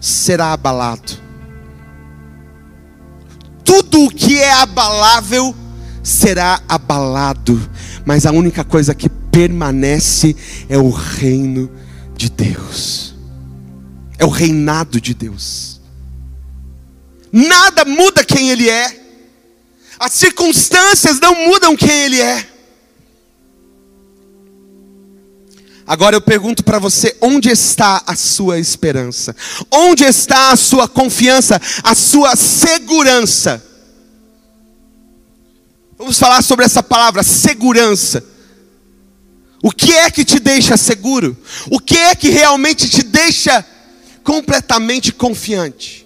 será 0.00 0.52
abalado 0.52 1.21
tudo 3.64 4.04
o 4.04 4.10
que 4.10 4.38
é 4.38 4.52
abalável 4.52 5.54
será 6.02 6.60
abalado, 6.68 7.70
mas 8.04 8.26
a 8.26 8.32
única 8.32 8.64
coisa 8.64 8.94
que 8.94 9.08
permanece 9.08 10.36
é 10.68 10.76
o 10.76 10.90
reino 10.90 11.70
de 12.16 12.28
Deus, 12.28 13.14
é 14.18 14.24
o 14.24 14.28
reinado 14.28 15.00
de 15.00 15.14
Deus. 15.14 15.80
Nada 17.32 17.84
muda 17.84 18.24
quem 18.24 18.50
Ele 18.50 18.68
é, 18.68 19.00
as 19.98 20.12
circunstâncias 20.12 21.20
não 21.20 21.46
mudam 21.46 21.76
quem 21.76 21.90
Ele 21.90 22.20
é. 22.20 22.51
Agora 25.92 26.16
eu 26.16 26.22
pergunto 26.22 26.64
para 26.64 26.78
você: 26.78 27.14
onde 27.20 27.50
está 27.50 28.02
a 28.06 28.16
sua 28.16 28.58
esperança? 28.58 29.36
Onde 29.70 30.04
está 30.04 30.50
a 30.50 30.56
sua 30.56 30.88
confiança, 30.88 31.60
a 31.84 31.94
sua 31.94 32.34
segurança? 32.34 33.62
Vamos 35.98 36.18
falar 36.18 36.40
sobre 36.40 36.64
essa 36.64 36.82
palavra, 36.82 37.22
segurança. 37.22 38.24
O 39.62 39.70
que 39.70 39.92
é 39.92 40.10
que 40.10 40.24
te 40.24 40.40
deixa 40.40 40.78
seguro? 40.78 41.36
O 41.70 41.78
que 41.78 41.98
é 41.98 42.14
que 42.14 42.30
realmente 42.30 42.88
te 42.88 43.02
deixa 43.02 43.62
completamente 44.24 45.12
confiante? 45.12 46.01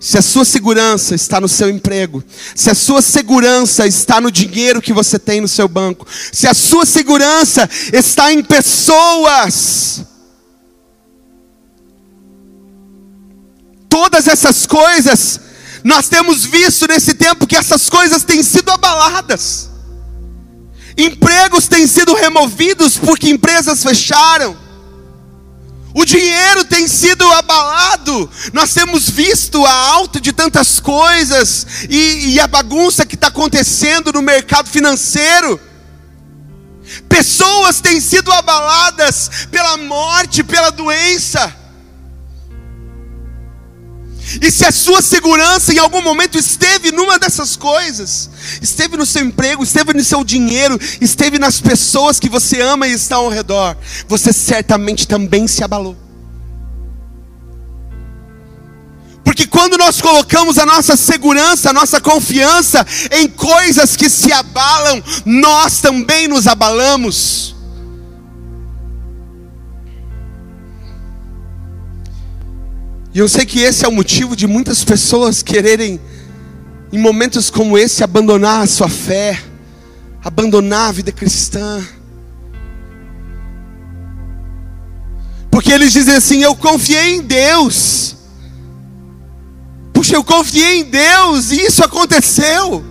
Se 0.00 0.16
a 0.16 0.22
sua 0.22 0.46
segurança 0.46 1.14
está 1.14 1.38
no 1.38 1.46
seu 1.46 1.68
emprego, 1.68 2.24
se 2.54 2.70
a 2.70 2.74
sua 2.74 3.02
segurança 3.02 3.86
está 3.86 4.18
no 4.18 4.32
dinheiro 4.32 4.80
que 4.80 4.94
você 4.94 5.18
tem 5.18 5.42
no 5.42 5.46
seu 5.46 5.68
banco, 5.68 6.06
se 6.32 6.48
a 6.48 6.54
sua 6.54 6.86
segurança 6.86 7.68
está 7.92 8.32
em 8.32 8.42
pessoas, 8.42 10.02
todas 13.90 14.26
essas 14.26 14.66
coisas, 14.66 15.38
nós 15.84 16.08
temos 16.08 16.46
visto 16.46 16.86
nesse 16.88 17.12
tempo 17.12 17.46
que 17.46 17.56
essas 17.56 17.90
coisas 17.90 18.22
têm 18.22 18.42
sido 18.42 18.70
abaladas, 18.70 19.68
empregos 20.96 21.68
têm 21.68 21.86
sido 21.86 22.14
removidos 22.14 22.96
porque 22.96 23.28
empresas 23.28 23.82
fecharam, 23.82 24.56
o 25.92 26.04
dinheiro 26.04 26.64
tem 26.64 26.86
sido 26.86 27.24
abalado, 27.32 28.30
nós 28.52 28.72
temos 28.72 29.08
visto 29.10 29.64
a 29.66 29.72
alta 29.72 30.20
de 30.20 30.32
tantas 30.32 30.78
coisas 30.78 31.66
e, 31.88 32.34
e 32.34 32.40
a 32.40 32.46
bagunça 32.46 33.04
que 33.04 33.16
está 33.16 33.26
acontecendo 33.26 34.12
no 34.12 34.22
mercado 34.22 34.68
financeiro. 34.68 35.60
Pessoas 37.08 37.80
têm 37.80 38.00
sido 38.00 38.32
abaladas 38.32 39.46
pela 39.50 39.76
morte, 39.76 40.44
pela 40.44 40.70
doença. 40.70 41.59
E 44.40 44.50
se 44.50 44.64
a 44.64 44.70
sua 44.70 45.00
segurança 45.00 45.72
em 45.72 45.78
algum 45.78 46.02
momento 46.02 46.38
esteve 46.38 46.92
numa 46.92 47.18
dessas 47.18 47.56
coisas, 47.56 48.30
esteve 48.60 48.96
no 48.96 49.06
seu 49.06 49.24
emprego, 49.24 49.64
esteve 49.64 49.94
no 49.94 50.04
seu 50.04 50.22
dinheiro, 50.22 50.78
esteve 51.00 51.38
nas 51.38 51.60
pessoas 51.60 52.20
que 52.20 52.28
você 52.28 52.60
ama 52.60 52.86
e 52.86 52.92
está 52.92 53.16
ao 53.16 53.28
redor, 53.28 53.76
você 54.06 54.32
certamente 54.32 55.08
também 55.08 55.48
se 55.48 55.64
abalou. 55.64 55.96
Porque 59.24 59.46
quando 59.46 59.78
nós 59.78 60.00
colocamos 60.00 60.58
a 60.58 60.66
nossa 60.66 60.96
segurança, 60.96 61.70
a 61.70 61.72
nossa 61.72 62.00
confiança 62.00 62.86
em 63.12 63.28
coisas 63.28 63.96
que 63.96 64.08
se 64.08 64.32
abalam, 64.32 65.02
nós 65.24 65.80
também 65.80 66.26
nos 66.26 66.46
abalamos. 66.46 67.54
E 73.12 73.18
eu 73.18 73.28
sei 73.28 73.44
que 73.44 73.60
esse 73.60 73.84
é 73.84 73.88
o 73.88 73.92
motivo 73.92 74.36
de 74.36 74.46
muitas 74.46 74.84
pessoas 74.84 75.42
quererem, 75.42 76.00
em 76.92 76.98
momentos 76.98 77.50
como 77.50 77.76
esse, 77.76 78.04
abandonar 78.04 78.62
a 78.62 78.66
sua 78.66 78.88
fé, 78.88 79.42
abandonar 80.22 80.88
a 80.88 80.92
vida 80.92 81.10
cristã. 81.10 81.82
Porque 85.50 85.72
eles 85.72 85.92
dizem 85.92 86.14
assim: 86.14 86.42
Eu 86.42 86.54
confiei 86.54 87.16
em 87.16 87.22
Deus. 87.22 88.16
Puxa, 89.92 90.14
eu 90.14 90.22
confiei 90.22 90.80
em 90.80 90.84
Deus 90.84 91.50
e 91.50 91.60
isso 91.66 91.84
aconteceu. 91.84 92.84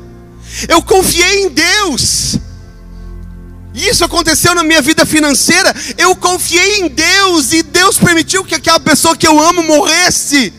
Eu 0.68 0.82
confiei 0.82 1.46
em 1.46 1.50
Deus. 1.50 2.38
Isso 3.74 4.04
aconteceu 4.04 4.56
na 4.56 4.64
minha 4.64 4.82
vida 4.82 5.06
financeira. 5.06 5.74
Eu 5.98 6.16
confiei 6.16 6.80
em 6.80 6.88
Deus 6.88 7.54
e 7.54 7.62
Deus 7.62 7.98
permitiu 7.98 8.44
que 8.44 8.56
aquela 8.56 8.80
pessoa 8.80 9.16
que 9.16 9.28
eu 9.28 9.40
amo 9.40 9.64
morresse. 9.64 10.54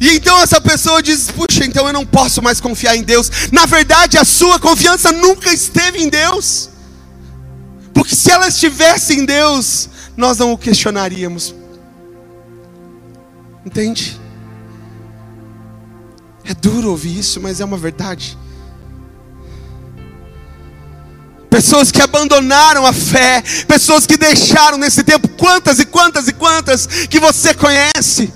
E 0.00 0.16
então 0.16 0.40
essa 0.40 0.60
pessoa 0.60 1.02
diz: 1.02 1.30
Puxa, 1.30 1.64
então 1.64 1.86
eu 1.86 1.92
não 1.92 2.06
posso 2.06 2.42
mais 2.42 2.60
confiar 2.60 2.96
em 2.96 3.02
Deus. 3.02 3.30
Na 3.52 3.66
verdade, 3.66 4.18
a 4.18 4.24
sua 4.24 4.58
confiança 4.58 5.12
nunca 5.12 5.52
esteve 5.52 6.02
em 6.02 6.08
Deus. 6.08 6.70
Porque 7.92 8.16
se 8.16 8.30
ela 8.30 8.48
estivesse 8.48 9.14
em 9.14 9.24
Deus, 9.24 9.88
nós 10.16 10.38
não 10.38 10.52
o 10.52 10.58
questionaríamos. 10.58 11.54
Entende? 13.64 14.18
É 16.44 16.54
duro 16.54 16.90
ouvir 16.90 17.18
isso, 17.18 17.40
mas 17.40 17.60
é 17.60 17.64
uma 17.64 17.76
verdade. 17.76 18.38
Pessoas 21.50 21.90
que 21.90 22.00
abandonaram 22.00 22.86
a 22.86 22.92
fé, 22.92 23.42
pessoas 23.66 24.06
que 24.06 24.16
deixaram 24.16 24.78
nesse 24.78 25.02
tempo, 25.02 25.28
quantas 25.30 25.80
e 25.80 25.84
quantas 25.84 26.28
e 26.28 26.32
quantas 26.32 26.86
que 26.86 27.18
você 27.18 27.52
conhece, 27.52 28.32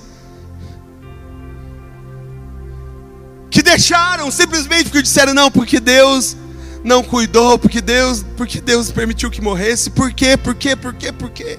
que 3.49 3.61
deixaram 3.61 4.29
simplesmente 4.29 4.89
porque 4.89 5.01
disseram 5.01 5.33
não, 5.33 5.49
porque 5.49 5.79
Deus 5.79 6.35
não 6.83 7.01
cuidou, 7.01 7.57
porque 7.57 7.79
Deus, 7.79 8.23
porque 8.35 8.59
Deus 8.59 8.91
permitiu 8.91 9.31
que 9.31 9.41
morresse, 9.41 9.89
por 9.89 10.11
quê? 10.11 10.35
Por 10.35 10.53
quê? 10.53 10.75
Por 10.75 10.93
quê? 10.93 11.11
Por 11.11 11.29
quê? 11.29 11.57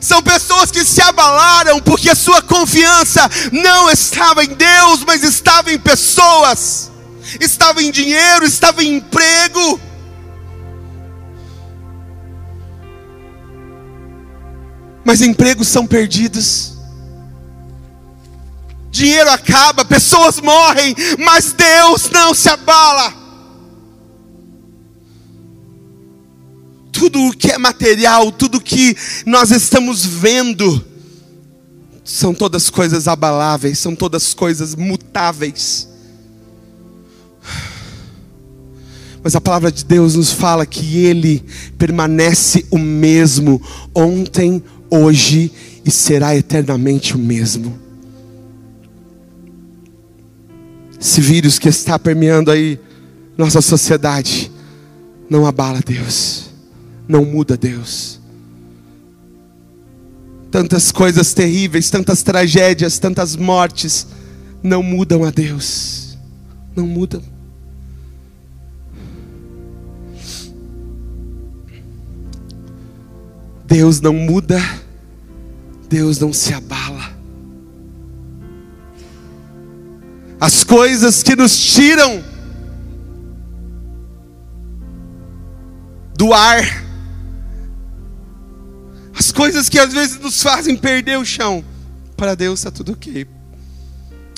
São 0.00 0.22
pessoas 0.22 0.70
que 0.70 0.84
se 0.84 1.00
abalaram 1.00 1.80
porque 1.80 2.10
a 2.10 2.14
sua 2.14 2.42
confiança 2.42 3.28
não 3.52 3.90
estava 3.90 4.44
em 4.44 4.54
Deus, 4.54 5.04
mas 5.06 5.22
estava 5.22 5.72
em 5.72 5.78
pessoas, 5.78 6.90
estava 7.40 7.82
em 7.82 7.90
dinheiro, 7.90 8.44
estava 8.44 8.82
em 8.82 8.96
emprego. 8.96 9.80
Mas 15.04 15.22
empregos 15.22 15.68
são 15.68 15.86
perdidos, 15.86 16.72
dinheiro 18.90 19.30
acaba, 19.30 19.84
pessoas 19.84 20.40
morrem, 20.40 20.96
mas 21.18 21.52
Deus 21.52 22.10
não 22.10 22.34
se 22.34 22.48
abala. 22.48 23.26
tudo 26.96 27.26
o 27.26 27.32
que 27.32 27.52
é 27.52 27.58
material, 27.58 28.32
tudo 28.32 28.58
que 28.58 28.96
nós 29.26 29.50
estamos 29.50 30.04
vendo, 30.04 30.82
são 32.02 32.32
todas 32.32 32.70
coisas 32.70 33.06
abaláveis, 33.06 33.78
são 33.78 33.94
todas 33.94 34.32
coisas 34.32 34.74
mutáveis. 34.74 35.88
Mas 39.26 39.34
a 39.34 39.40
palavra 39.40 39.72
de 39.72 39.84
Deus 39.84 40.14
nos 40.14 40.30
fala 40.30 40.64
que 40.64 41.04
Ele 41.04 41.44
permanece 41.76 42.64
o 42.70 42.78
mesmo, 42.78 43.60
ontem, 43.92 44.62
hoje 44.88 45.50
e 45.84 45.90
será 45.90 46.36
eternamente 46.36 47.16
o 47.16 47.18
mesmo. 47.18 47.76
Esse 51.00 51.20
vírus 51.20 51.58
que 51.58 51.68
está 51.68 51.98
permeando 51.98 52.52
aí 52.52 52.78
nossa 53.36 53.60
sociedade, 53.60 54.48
não 55.28 55.44
abala 55.44 55.80
Deus 55.84 56.46
não 57.08 57.24
muda 57.24 57.56
Deus. 57.56 58.20
Tantas 60.52 60.92
coisas 60.92 61.34
terríveis, 61.34 61.90
tantas 61.90 62.22
tragédias, 62.22 63.00
tantas 63.00 63.34
mortes, 63.34 64.06
não 64.62 64.84
mudam 64.84 65.24
a 65.24 65.32
Deus. 65.32 66.16
Não 66.76 66.86
mudam. 66.86 67.35
Deus 73.66 74.00
não 74.00 74.12
muda, 74.12 74.60
Deus 75.88 76.18
não 76.18 76.32
se 76.32 76.54
abala. 76.54 77.16
As 80.38 80.62
coisas 80.62 81.22
que 81.22 81.34
nos 81.34 81.58
tiram 81.58 82.22
do 86.16 86.32
ar, 86.32 86.62
as 89.18 89.32
coisas 89.32 89.68
que 89.68 89.78
às 89.78 89.92
vezes 89.92 90.18
nos 90.20 90.42
fazem 90.42 90.76
perder 90.76 91.18
o 91.18 91.24
chão. 91.24 91.64
Para 92.16 92.34
Deus 92.34 92.60
está 92.60 92.70
tudo 92.70 92.92
ok. 92.92 93.26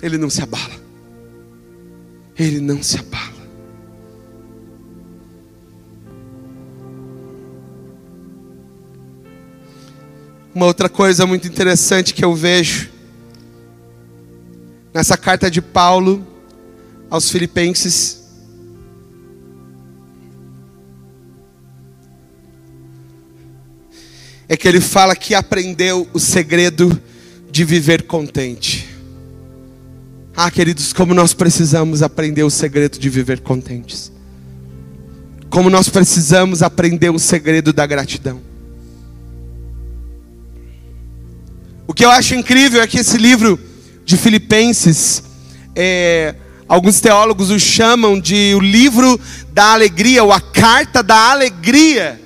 Ele 0.03 0.19
não 0.19 0.31
se 0.31 0.43
abala. 0.43 0.75
Ele 2.37 2.61
não 2.61 2.83
se 2.83 2.99
abala. 2.99 3.38
Uma 10.59 10.67
outra 10.67 10.89
coisa 10.89 11.25
muito 11.25 11.47
interessante 11.47 12.13
que 12.13 12.25
eu 12.25 12.35
vejo 12.35 12.91
nessa 14.93 15.17
carta 15.17 15.49
de 15.49 15.63
Paulo 15.63 16.27
aos 17.09 17.31
Filipenses 17.31 18.25
é 24.49 24.57
que 24.57 24.67
ele 24.67 24.81
fala 24.81 25.15
que 25.15 25.33
aprendeu 25.33 26.09
o 26.13 26.19
segredo 26.19 27.01
de 27.49 27.65
viver 27.65 28.03
contente. 28.03 28.89
Ah, 30.37 30.51
queridos, 30.51 30.93
como 30.93 31.15
nós 31.15 31.33
precisamos 31.33 32.03
aprender 32.03 32.43
o 32.43 32.51
segredo 32.51 32.99
de 32.99 33.09
viver 33.09 33.43
contentes. 33.43 34.11
Como 35.51 35.71
nós 35.71 35.89
precisamos 35.89 36.65
aprender 36.65 37.11
o 37.11 37.19
segredo 37.21 37.73
da 37.73 37.87
gratidão. 37.87 38.48
O 41.89 41.95
que 41.95 42.05
eu 42.05 42.11
acho 42.11 42.35
incrível 42.35 42.83
é 42.83 42.87
que 42.87 42.99
esse 42.99 43.17
livro 43.17 43.59
de 44.05 44.19
Filipenses, 44.19 45.23
é, 45.75 46.35
alguns 46.69 47.01
teólogos 47.01 47.51
o 47.51 47.59
chamam 47.59 48.21
de 48.21 48.55
o 48.55 48.61
livro 48.61 49.19
da 49.55 49.73
alegria, 49.73 50.23
ou 50.23 50.31
a 50.31 50.39
carta 50.39 51.03
da 51.03 51.31
alegria. 51.31 52.21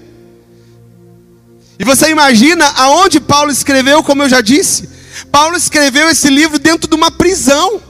E 1.78 1.84
você 1.84 2.10
imagina 2.10 2.66
aonde 2.76 3.20
Paulo 3.20 3.52
escreveu, 3.52 4.02
como 4.02 4.24
eu 4.24 4.28
já 4.28 4.40
disse? 4.40 4.90
Paulo 5.30 5.56
escreveu 5.56 6.08
esse 6.08 6.28
livro 6.28 6.58
dentro 6.58 6.90
de 6.90 6.96
uma 6.96 7.12
prisão. 7.12 7.80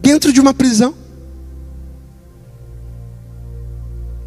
Dentro 0.00 0.32
de 0.32 0.40
uma 0.40 0.54
prisão. 0.54 0.94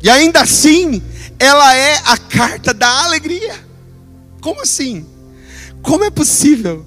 E 0.04 0.10
ainda 0.10 0.42
assim, 0.42 1.02
ela 1.40 1.74
é 1.74 1.96
a 2.06 2.18
carta 2.18 2.74
da 2.74 3.06
alegria. 3.06 3.56
Como 4.42 4.62
assim? 4.62 5.06
Como 5.82 6.04
é 6.04 6.10
possível? 6.10 6.86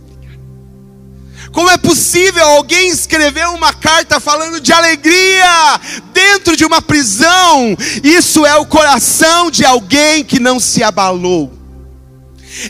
Como 1.53 1.69
é 1.69 1.77
possível 1.77 2.45
alguém 2.45 2.89
escrever 2.89 3.47
uma 3.49 3.75
carta 3.75 4.19
falando 4.19 4.59
de 4.61 4.73
alegria 4.73 5.81
dentro 6.13 6.57
de 6.57 6.65
uma 6.65 6.81
prisão? 6.81 7.77
Isso 8.03 8.47
é 8.47 8.57
o 8.57 8.65
coração 8.65 9.51
de 9.51 9.65
alguém 9.65 10.25
que 10.25 10.41
não 10.41 10.59
se 10.59 10.83
abalou. 10.83 11.63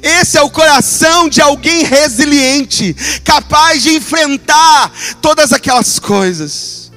Esse 0.03 0.39
é 0.39 0.43
o 0.43 0.51
coração 0.51 1.29
de 1.29 1.41
alguém 1.41 1.85
resiliente, 1.85 2.95
capaz 3.25 3.83
de 3.83 3.91
enfrentar 3.91 4.93
todas 5.21 5.53
aquelas 5.53 5.99
coisas. 5.99 6.93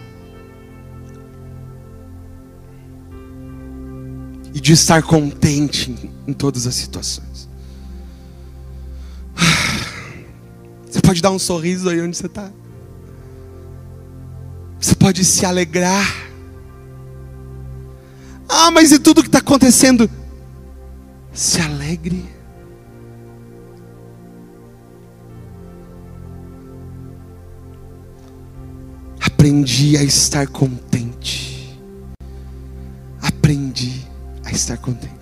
E 4.53 4.61
de 4.61 4.73
estar 4.73 5.01
contente 5.03 5.93
em, 6.27 6.33
todas 6.33 6.67
as 6.67 6.75
situações. 6.75 7.34
Você 10.89 11.01
pode 11.01 11.21
dar 11.21 11.31
um 11.31 11.39
sorriso 11.39 11.89
aí 11.89 12.01
onde 12.01 12.15
você 12.15 12.27
está. 12.27 12.51
Você 14.79 14.95
pode 14.95 15.25
se 15.25 15.45
alegrar. 15.45 16.05
Ah, 18.47 18.69
mas 18.71 18.91
e 18.91 18.99
tudo 18.99 19.21
que 19.21 19.27
está 19.27 19.39
acontecendo? 19.39 20.09
Se 21.33 21.59
alegre. 21.59 22.23
Aprendi 29.19 29.97
a 29.97 30.03
estar 30.03 30.47
contente. 30.47 31.79
Aprendi 33.21 34.05
a 34.43 34.51
estar 34.51 34.77
contente. 34.77 35.14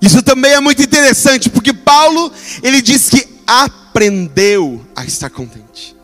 Isso 0.00 0.22
também 0.22 0.52
é 0.52 0.60
muito 0.60 0.82
interessante, 0.82 1.50
porque 1.50 1.72
Paulo, 1.72 2.32
ele 2.62 2.80
diz 2.80 3.08
que 3.08 3.28
aprendeu 3.46 4.84
a 4.96 5.04
estar 5.04 5.28
contente. 5.28 5.96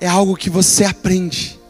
É 0.00 0.06
algo 0.06 0.36
que 0.36 0.48
você 0.48 0.84
aprende. 0.84 1.60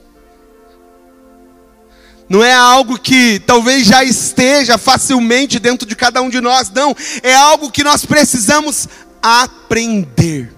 Não 2.28 2.42
é 2.42 2.52
algo 2.52 2.98
que 2.98 3.40
talvez 3.40 3.86
já 3.86 4.02
esteja 4.02 4.78
facilmente 4.78 5.58
dentro 5.58 5.86
de 5.86 5.94
cada 5.94 6.22
um 6.22 6.30
de 6.30 6.40
nós, 6.40 6.70
não. 6.70 6.96
É 7.22 7.34
algo 7.34 7.70
que 7.70 7.84
nós 7.84 8.06
precisamos 8.06 8.88
aprender. 9.22 10.52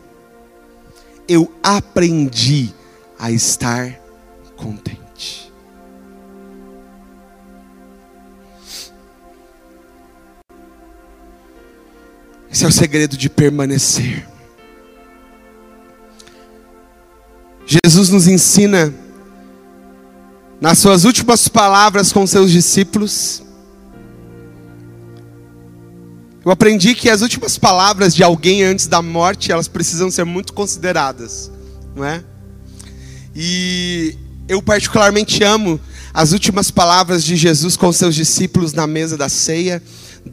Eu 1.26 1.52
aprendi 1.62 2.72
a 3.18 3.30
estar 3.30 3.92
contente. 4.56 5.05
Esse 12.56 12.64
é 12.64 12.68
o 12.68 12.72
segredo 12.72 13.18
de 13.18 13.28
permanecer. 13.28 14.26
Jesus 17.66 18.08
nos 18.08 18.26
ensina, 18.26 18.94
nas 20.58 20.78
suas 20.78 21.04
últimas 21.04 21.48
palavras 21.48 22.14
com 22.14 22.26
seus 22.26 22.50
discípulos, 22.50 23.42
eu 26.42 26.50
aprendi 26.50 26.94
que 26.94 27.10
as 27.10 27.20
últimas 27.20 27.58
palavras 27.58 28.14
de 28.14 28.22
alguém 28.22 28.64
antes 28.64 28.86
da 28.86 29.02
morte, 29.02 29.52
elas 29.52 29.68
precisam 29.68 30.10
ser 30.10 30.24
muito 30.24 30.54
consideradas, 30.54 31.50
não 31.94 32.06
é? 32.06 32.24
E 33.34 34.16
eu 34.48 34.62
particularmente 34.62 35.44
amo 35.44 35.78
as 36.14 36.32
últimas 36.32 36.70
palavras 36.70 37.22
de 37.22 37.36
Jesus 37.36 37.76
com 37.76 37.92
seus 37.92 38.14
discípulos 38.14 38.72
na 38.72 38.86
mesa 38.86 39.14
da 39.14 39.28
ceia, 39.28 39.82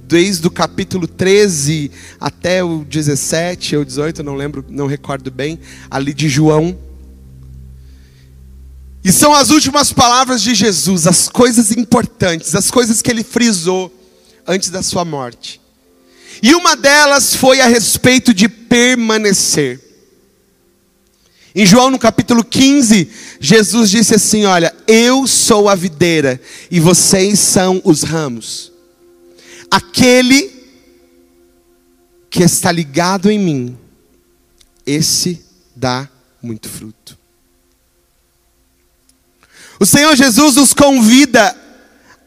desde 0.07 0.45
o 0.47 0.51
capítulo 0.51 1.07
13 1.07 1.91
até 2.19 2.63
o 2.63 2.83
17 2.83 3.77
ou 3.77 3.85
18, 3.85 4.23
não 4.23 4.35
lembro, 4.35 4.65
não 4.69 4.87
recordo 4.87 5.29
bem, 5.31 5.59
ali 5.89 6.13
de 6.13 6.27
João. 6.27 6.77
E 9.03 9.11
são 9.11 9.33
as 9.33 9.49
últimas 9.49 9.91
palavras 9.91 10.41
de 10.41 10.55
Jesus, 10.55 11.05
as 11.05 11.27
coisas 11.29 11.71
importantes, 11.71 12.55
as 12.55 12.71
coisas 12.71 13.01
que 13.01 13.11
ele 13.11 13.23
frisou 13.23 13.93
antes 14.47 14.69
da 14.69 14.81
sua 14.81 15.05
morte. 15.05 15.61
E 16.41 16.55
uma 16.55 16.75
delas 16.75 17.35
foi 17.35 17.61
a 17.61 17.67
respeito 17.67 18.33
de 18.33 18.49
permanecer. 18.49 19.79
Em 21.55 21.65
João 21.65 21.91
no 21.91 21.99
capítulo 21.99 22.43
15, 22.43 23.07
Jesus 23.39 23.89
disse 23.89 24.15
assim: 24.15 24.45
Olha, 24.45 24.75
eu 24.87 25.27
sou 25.27 25.69
a 25.69 25.75
videira 25.75 26.41
e 26.71 26.79
vocês 26.79 27.39
são 27.39 27.79
os 27.85 28.01
ramos. 28.01 28.72
Aquele 29.73 30.51
que 32.29 32.43
está 32.43 32.71
ligado 32.71 33.29
em 33.31 33.39
mim, 33.39 33.77
esse 34.85 35.43
dá 35.75 36.07
muito 36.41 36.69
fruto. 36.69 37.17
O 39.79 39.85
Senhor 39.85 40.15
Jesus 40.15 40.55
nos 40.55 40.73
convida 40.73 41.57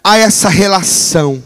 a 0.03 0.17
essa 0.17 0.49
relação 0.49 1.43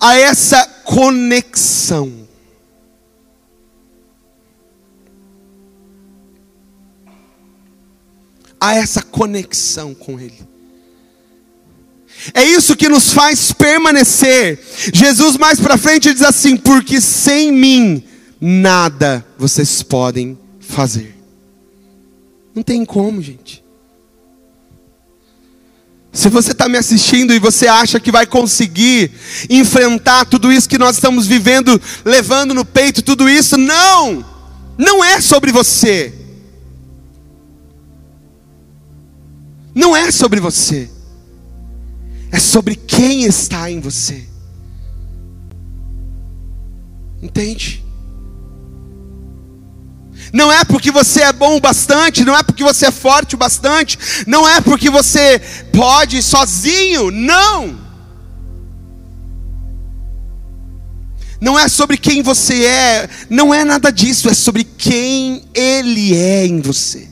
a 0.00 0.16
essa 0.16 0.66
conexão. 0.82 2.26
A 8.58 8.74
essa 8.74 9.02
conexão 9.02 9.94
com 9.94 10.18
Ele. 10.18 10.49
É 12.34 12.44
isso 12.44 12.76
que 12.76 12.88
nos 12.88 13.12
faz 13.12 13.52
permanecer. 13.52 14.58
Jesus 14.92 15.36
mais 15.36 15.60
para 15.60 15.78
frente 15.78 16.12
diz 16.12 16.22
assim: 16.22 16.56
porque 16.56 17.00
sem 17.00 17.52
mim 17.52 18.02
nada 18.40 19.24
vocês 19.38 19.82
podem 19.82 20.38
fazer. 20.60 21.16
Não 22.54 22.62
tem 22.62 22.84
como, 22.84 23.22
gente. 23.22 23.62
Se 26.12 26.28
você 26.28 26.50
está 26.50 26.68
me 26.68 26.76
assistindo 26.76 27.32
e 27.32 27.38
você 27.38 27.68
acha 27.68 28.00
que 28.00 28.10
vai 28.10 28.26
conseguir 28.26 29.12
enfrentar 29.48 30.24
tudo 30.24 30.52
isso 30.52 30.68
que 30.68 30.78
nós 30.78 30.96
estamos 30.96 31.26
vivendo, 31.26 31.80
levando 32.04 32.52
no 32.52 32.64
peito 32.64 33.00
tudo 33.00 33.28
isso, 33.28 33.56
não! 33.56 34.24
Não 34.76 35.04
é 35.04 35.20
sobre 35.20 35.52
você. 35.52 36.12
Não 39.74 39.96
é 39.96 40.10
sobre 40.10 40.40
você. 40.40 40.90
É 42.30 42.38
sobre 42.38 42.76
quem 42.76 43.24
está 43.24 43.70
em 43.70 43.80
você. 43.80 44.26
Entende? 47.22 47.84
Não 50.32 50.52
é 50.52 50.64
porque 50.64 50.90
você 50.90 51.22
é 51.22 51.32
bom 51.32 51.56
o 51.56 51.60
bastante, 51.60 52.24
não 52.24 52.36
é 52.36 52.42
porque 52.42 52.62
você 52.62 52.86
é 52.86 52.90
forte 52.90 53.34
o 53.34 53.38
bastante, 53.38 53.98
não 54.26 54.48
é 54.48 54.60
porque 54.60 54.88
você 54.88 55.40
pode 55.72 56.22
sozinho, 56.22 57.10
não. 57.10 57.78
Não 61.40 61.58
é 61.58 61.68
sobre 61.68 61.96
quem 61.96 62.22
você 62.22 62.64
é, 62.64 63.08
não 63.28 63.52
é 63.52 63.64
nada 63.64 63.90
disso, 63.90 64.28
é 64.28 64.34
sobre 64.34 64.62
quem 64.62 65.44
Ele 65.54 66.14
é 66.14 66.46
em 66.46 66.60
você. 66.60 67.09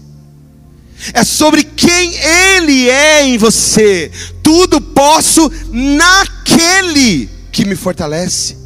É 1.13 1.25
sobre 1.25 1.65
quem 1.65 2.15
Ele 2.15 2.89
é 2.89 3.25
em 3.25 3.39
você. 3.39 4.11
Tudo 4.43 4.81
posso 4.81 5.51
naquele 5.73 7.29
que 7.53 7.65
me 7.65 7.77
fortalece. 7.77 8.57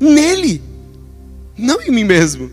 Nele 0.00 0.72
não 1.56 1.80
em 1.80 1.90
mim 1.90 2.04
mesmo. 2.04 2.50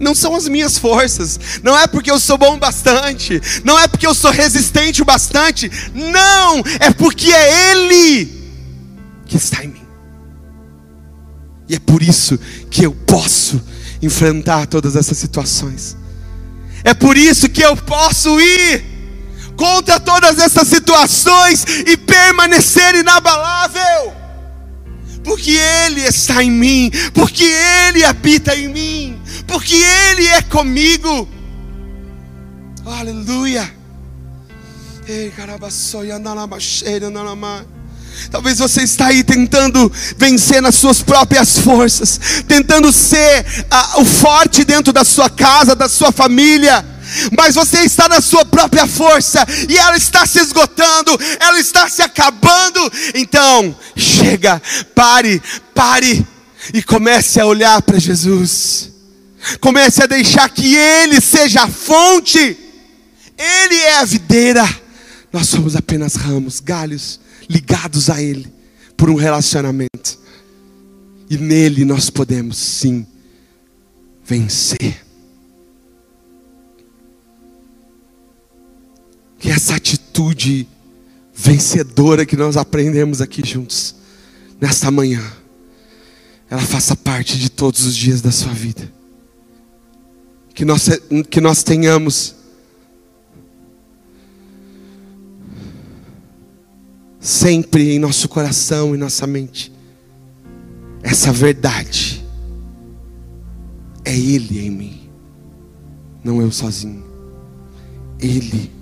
Não 0.00 0.14
são 0.14 0.34
as 0.36 0.46
minhas 0.48 0.78
forças, 0.78 1.60
não 1.62 1.76
é 1.76 1.88
porque 1.88 2.08
eu 2.08 2.20
sou 2.20 2.38
bom 2.38 2.56
bastante, 2.56 3.40
não 3.64 3.76
é 3.76 3.88
porque 3.88 4.06
eu 4.06 4.14
sou 4.14 4.30
resistente 4.30 5.02
o 5.02 5.04
bastante, 5.04 5.68
não, 5.92 6.62
é 6.78 6.92
porque 6.92 7.32
é 7.32 7.72
Ele 7.72 8.32
que 9.26 9.36
está 9.36 9.64
em 9.64 9.68
mim. 9.68 9.82
E 11.68 11.74
é 11.74 11.80
por 11.80 12.00
isso 12.00 12.38
que 12.70 12.86
eu 12.86 12.92
posso 12.92 13.60
enfrentar 14.00 14.66
todas 14.66 14.94
essas 14.94 15.18
situações. 15.18 15.96
É 16.88 16.94
por 16.94 17.18
isso 17.18 17.50
que 17.50 17.60
eu 17.60 17.76
posso 17.76 18.40
ir 18.40 18.82
contra 19.56 20.00
todas 20.00 20.38
essas 20.38 20.66
situações 20.68 21.64
e 21.86 21.96
permanecer 21.98 22.94
inabalável 22.94 24.16
porque 25.22 25.50
Ele 25.50 26.00
está 26.00 26.42
em 26.42 26.50
mim, 26.50 26.90
porque 27.12 27.44
Ele 27.44 28.02
habita 28.02 28.56
em 28.56 28.68
mim, 28.68 29.20
porque 29.46 29.74
Ele 29.74 30.26
é 30.28 30.40
comigo. 30.40 31.28
Aleluia. 32.86 33.70
Talvez 38.30 38.58
você 38.58 38.82
está 38.82 39.06
aí 39.06 39.22
tentando 39.22 39.90
vencer 40.16 40.60
nas 40.60 40.74
suas 40.74 41.02
próprias 41.02 41.58
forças, 41.58 42.20
tentando 42.46 42.92
ser 42.92 43.44
uh, 43.96 44.00
o 44.00 44.04
forte 44.04 44.64
dentro 44.64 44.92
da 44.92 45.04
sua 45.04 45.30
casa, 45.30 45.74
da 45.74 45.88
sua 45.88 46.12
família 46.12 46.84
mas 47.36 47.54
você 47.54 47.78
está 47.80 48.08
na 48.08 48.20
sua 48.20 48.44
própria 48.44 48.86
força 48.86 49.46
e 49.68 49.76
ela 49.76 49.96
está 49.96 50.26
se 50.26 50.40
esgotando, 50.40 51.18
ela 51.40 51.58
está 51.58 51.88
se 51.88 52.02
acabando. 52.02 52.92
Então, 53.14 53.74
chega, 53.96 54.60
pare, 54.94 55.42
pare 55.74 56.26
e 56.72 56.82
comece 56.82 57.40
a 57.40 57.46
olhar 57.46 57.80
para 57.82 57.98
Jesus. 57.98 58.90
Comece 59.60 60.02
a 60.02 60.06
deixar 60.06 60.48
que 60.50 60.74
Ele 60.76 61.20
seja 61.20 61.62
a 61.62 61.68
fonte. 61.68 62.38
Ele 63.38 63.74
é 63.76 63.98
a 63.98 64.04
videira. 64.04 64.68
Nós 65.32 65.48
somos 65.48 65.76
apenas 65.76 66.14
ramos, 66.14 66.60
galhos 66.60 67.20
ligados 67.48 68.10
a 68.10 68.20
Ele 68.22 68.52
por 68.96 69.08
um 69.08 69.14
relacionamento. 69.14 70.18
E 71.30 71.36
nele 71.36 71.84
nós 71.84 72.10
podemos 72.10 72.56
sim 72.56 73.06
vencer. 74.24 75.04
Que 79.38 79.50
essa 79.50 79.76
atitude 79.76 80.68
vencedora 81.34 82.26
que 82.26 82.36
nós 82.36 82.56
aprendemos 82.56 83.20
aqui 83.20 83.46
juntos, 83.46 83.94
nesta 84.60 84.90
manhã, 84.90 85.22
ela 86.50 86.62
faça 86.62 86.96
parte 86.96 87.38
de 87.38 87.48
todos 87.48 87.84
os 87.86 87.94
dias 87.94 88.20
da 88.20 88.32
sua 88.32 88.52
vida. 88.52 88.92
Que 90.54 90.64
nós, 90.64 90.88
que 91.30 91.40
nós 91.40 91.62
tenhamos 91.62 92.34
sempre 97.20 97.94
em 97.94 97.98
nosso 97.98 98.28
coração 98.28 98.94
e 98.94 98.98
nossa 98.98 99.26
mente 99.26 99.72
essa 101.02 101.32
verdade. 101.32 102.24
É 104.04 104.16
Ele 104.16 104.66
em 104.66 104.70
mim, 104.70 105.10
não 106.24 106.40
eu 106.40 106.50
sozinho. 106.50 107.04
Ele 108.18 108.78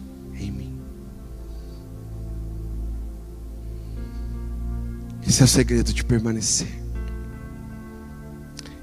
Esse 5.27 5.43
é 5.43 5.45
o 5.45 5.49
segredo 5.49 5.93
de 5.93 6.05
permanecer. 6.05 6.69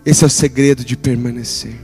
Esse 0.06 0.24
é 0.24 0.28
o 0.28 0.30
segredo 0.30 0.84
de 0.84 0.98
permanecer. 0.98 1.76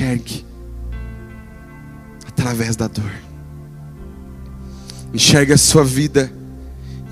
enxergue 0.00 0.46
através 2.26 2.74
da 2.74 2.88
dor. 2.88 3.12
Enxergue 5.12 5.52
a 5.52 5.58
sua 5.58 5.84
vida, 5.84 6.32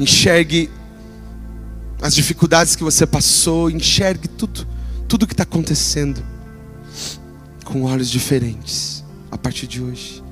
enxergue 0.00 0.70
as 2.00 2.14
dificuldades 2.14 2.74
que 2.74 2.82
você 2.82 3.06
passou, 3.06 3.70
enxergue 3.70 4.28
tudo, 4.28 4.66
tudo 5.06 5.26
que 5.26 5.34
está 5.34 5.42
acontecendo 5.42 6.22
com 7.64 7.82
olhos 7.82 8.08
diferentes 8.08 9.04
a 9.30 9.36
partir 9.36 9.66
de 9.66 9.82
hoje. 9.82 10.22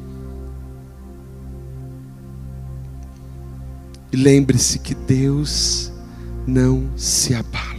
E 4.12 4.16
lembre-se 4.16 4.78
que 4.78 4.94
Deus 4.94 5.92
não 6.46 6.88
se 6.96 7.34
abala. 7.34 7.75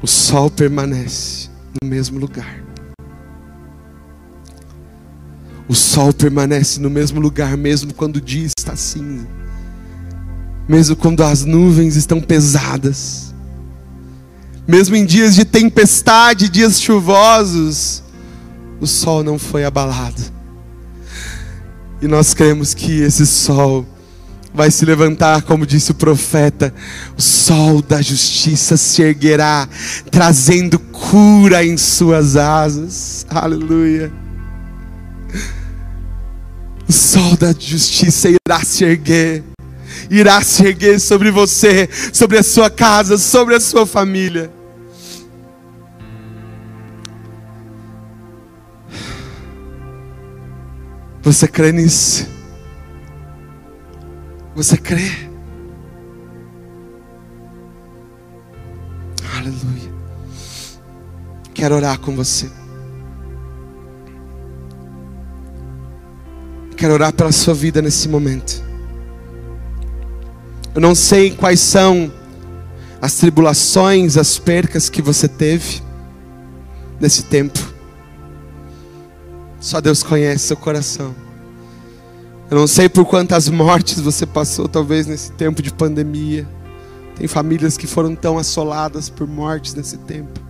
O 0.00 0.06
sol 0.06 0.48
permanece 0.50 1.48
no 1.82 1.88
mesmo 1.88 2.18
lugar. 2.18 2.62
O 5.68 5.74
sol 5.74 6.12
permanece 6.12 6.80
no 6.80 6.88
mesmo 6.88 7.20
lugar, 7.20 7.56
mesmo 7.56 7.92
quando 7.92 8.16
o 8.16 8.20
dia 8.20 8.48
está 8.58 8.74
cinza, 8.76 9.26
mesmo 10.68 10.96
quando 10.96 11.22
as 11.22 11.44
nuvens 11.44 11.96
estão 11.96 12.20
pesadas, 12.20 13.34
mesmo 14.66 14.96
em 14.96 15.04
dias 15.04 15.34
de 15.34 15.44
tempestade, 15.44 16.48
dias 16.48 16.80
chuvosos, 16.80 18.02
o 18.80 18.86
sol 18.86 19.24
não 19.24 19.38
foi 19.38 19.64
abalado. 19.64 20.22
E 22.00 22.06
nós 22.06 22.32
cremos 22.32 22.72
que 22.72 23.00
esse 23.00 23.26
sol 23.26 23.84
vai 24.58 24.72
se 24.72 24.84
levantar, 24.84 25.42
como 25.42 25.64
disse 25.64 25.92
o 25.92 25.94
profeta, 25.94 26.74
o 27.16 27.22
sol 27.22 27.80
da 27.80 28.02
justiça 28.02 28.76
se 28.76 29.00
erguerá, 29.02 29.68
trazendo 30.10 30.80
cura 30.80 31.64
em 31.64 31.76
suas 31.76 32.34
asas. 32.34 33.24
Aleluia. 33.30 34.12
O 36.88 36.92
sol 36.92 37.36
da 37.36 37.54
justiça 37.56 38.28
irá 38.28 38.64
se 38.64 38.84
erguer, 38.84 39.44
irá 40.10 40.42
se 40.42 40.66
erguer 40.66 40.98
sobre 40.98 41.30
você, 41.30 41.88
sobre 42.12 42.36
a 42.36 42.42
sua 42.42 42.68
casa, 42.68 43.16
sobre 43.16 43.54
a 43.54 43.60
sua 43.60 43.86
família. 43.86 44.50
Você 51.22 51.46
crê 51.46 51.70
nisso? 51.70 52.37
Você 54.58 54.76
crê? 54.76 55.08
Aleluia. 59.36 59.92
Quero 61.54 61.76
orar 61.76 61.96
com 62.00 62.16
você. 62.16 62.50
Quero 66.76 66.92
orar 66.92 67.12
pela 67.12 67.30
sua 67.30 67.54
vida 67.54 67.80
nesse 67.80 68.08
momento. 68.08 68.60
Eu 70.74 70.80
não 70.80 70.92
sei 70.92 71.30
quais 71.30 71.60
são 71.60 72.12
as 73.00 73.14
tribulações, 73.14 74.16
as 74.16 74.40
percas 74.40 74.90
que 74.90 75.00
você 75.00 75.28
teve 75.28 75.80
nesse 76.98 77.22
tempo. 77.26 77.60
Só 79.60 79.80
Deus 79.80 80.02
conhece 80.02 80.48
seu 80.48 80.56
coração. 80.56 81.27
Eu 82.50 82.56
não 82.56 82.66
sei 82.66 82.88
por 82.88 83.04
quantas 83.04 83.48
mortes 83.48 84.00
você 84.00 84.24
passou, 84.24 84.66
talvez 84.66 85.06
nesse 85.06 85.32
tempo 85.32 85.60
de 85.62 85.72
pandemia. 85.72 86.48
Tem 87.14 87.28
famílias 87.28 87.76
que 87.76 87.86
foram 87.86 88.14
tão 88.14 88.38
assoladas 88.38 89.10
por 89.10 89.26
mortes 89.26 89.74
nesse 89.74 89.98
tempo. 89.98 90.40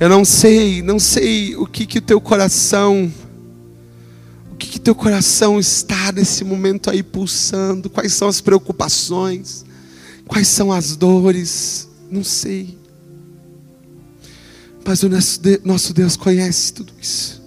Eu 0.00 0.08
não 0.08 0.24
sei, 0.24 0.82
não 0.82 0.98
sei 0.98 1.54
o 1.54 1.66
que 1.66 1.86
que 1.86 1.98
o 1.98 2.02
teu 2.02 2.20
coração, 2.20 3.12
o 4.50 4.56
que 4.56 4.66
que 4.66 4.80
teu 4.80 4.94
coração 4.94 5.60
está 5.60 6.10
nesse 6.10 6.42
momento 6.42 6.90
aí 6.90 7.02
pulsando, 7.02 7.88
quais 7.88 8.12
são 8.14 8.26
as 8.26 8.40
preocupações, 8.40 9.64
quais 10.26 10.48
são 10.48 10.72
as 10.72 10.96
dores, 10.96 11.88
não 12.10 12.24
sei. 12.24 12.76
Mas 14.84 15.04
o 15.04 15.10
nosso 15.64 15.94
Deus 15.94 16.16
conhece 16.16 16.72
tudo 16.72 16.92
isso. 17.00 17.41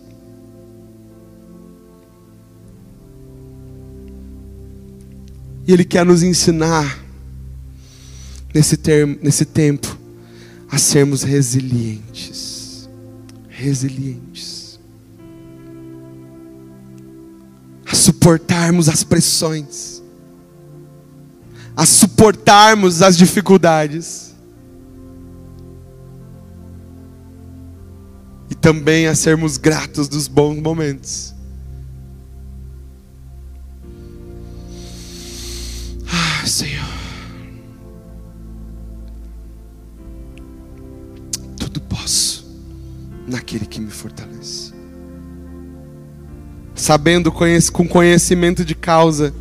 E 5.68 5.74
Ele 5.74 5.84
quer 5.84 6.06
nos 6.06 6.22
ensinar, 6.22 7.04
nesse, 8.54 8.78
termo, 8.78 9.18
nesse 9.22 9.46
tempo, 9.46 9.98
a 10.70 10.78
sermos 10.78 11.24
resilientes. 11.24 12.88
Resilientes. 13.50 14.80
A 17.86 17.96
suportarmos 17.96 18.88
as 18.88 19.04
pressões. 19.04 20.02
A 21.76 21.86
suportarmos 21.86 23.02
as 23.02 23.18
dificuldades. 23.18 24.36
E 28.50 28.56
também 28.56 29.08
a 29.08 29.16
sermos 29.16 29.58
gratos 29.58 30.08
dos 30.08 30.28
bons 30.28 30.62
momentos. 30.62 31.35
Senhor. 36.46 36.86
Tudo 41.58 41.82
posso 41.82 42.46
naquele 43.28 43.66
que 43.66 43.80
me 43.80 43.90
fortalece. 43.90 44.74
Sabendo 46.76 47.32
com 47.32 47.88
conhecimento 47.88 48.64
de 48.64 48.76
causa, 48.76 49.34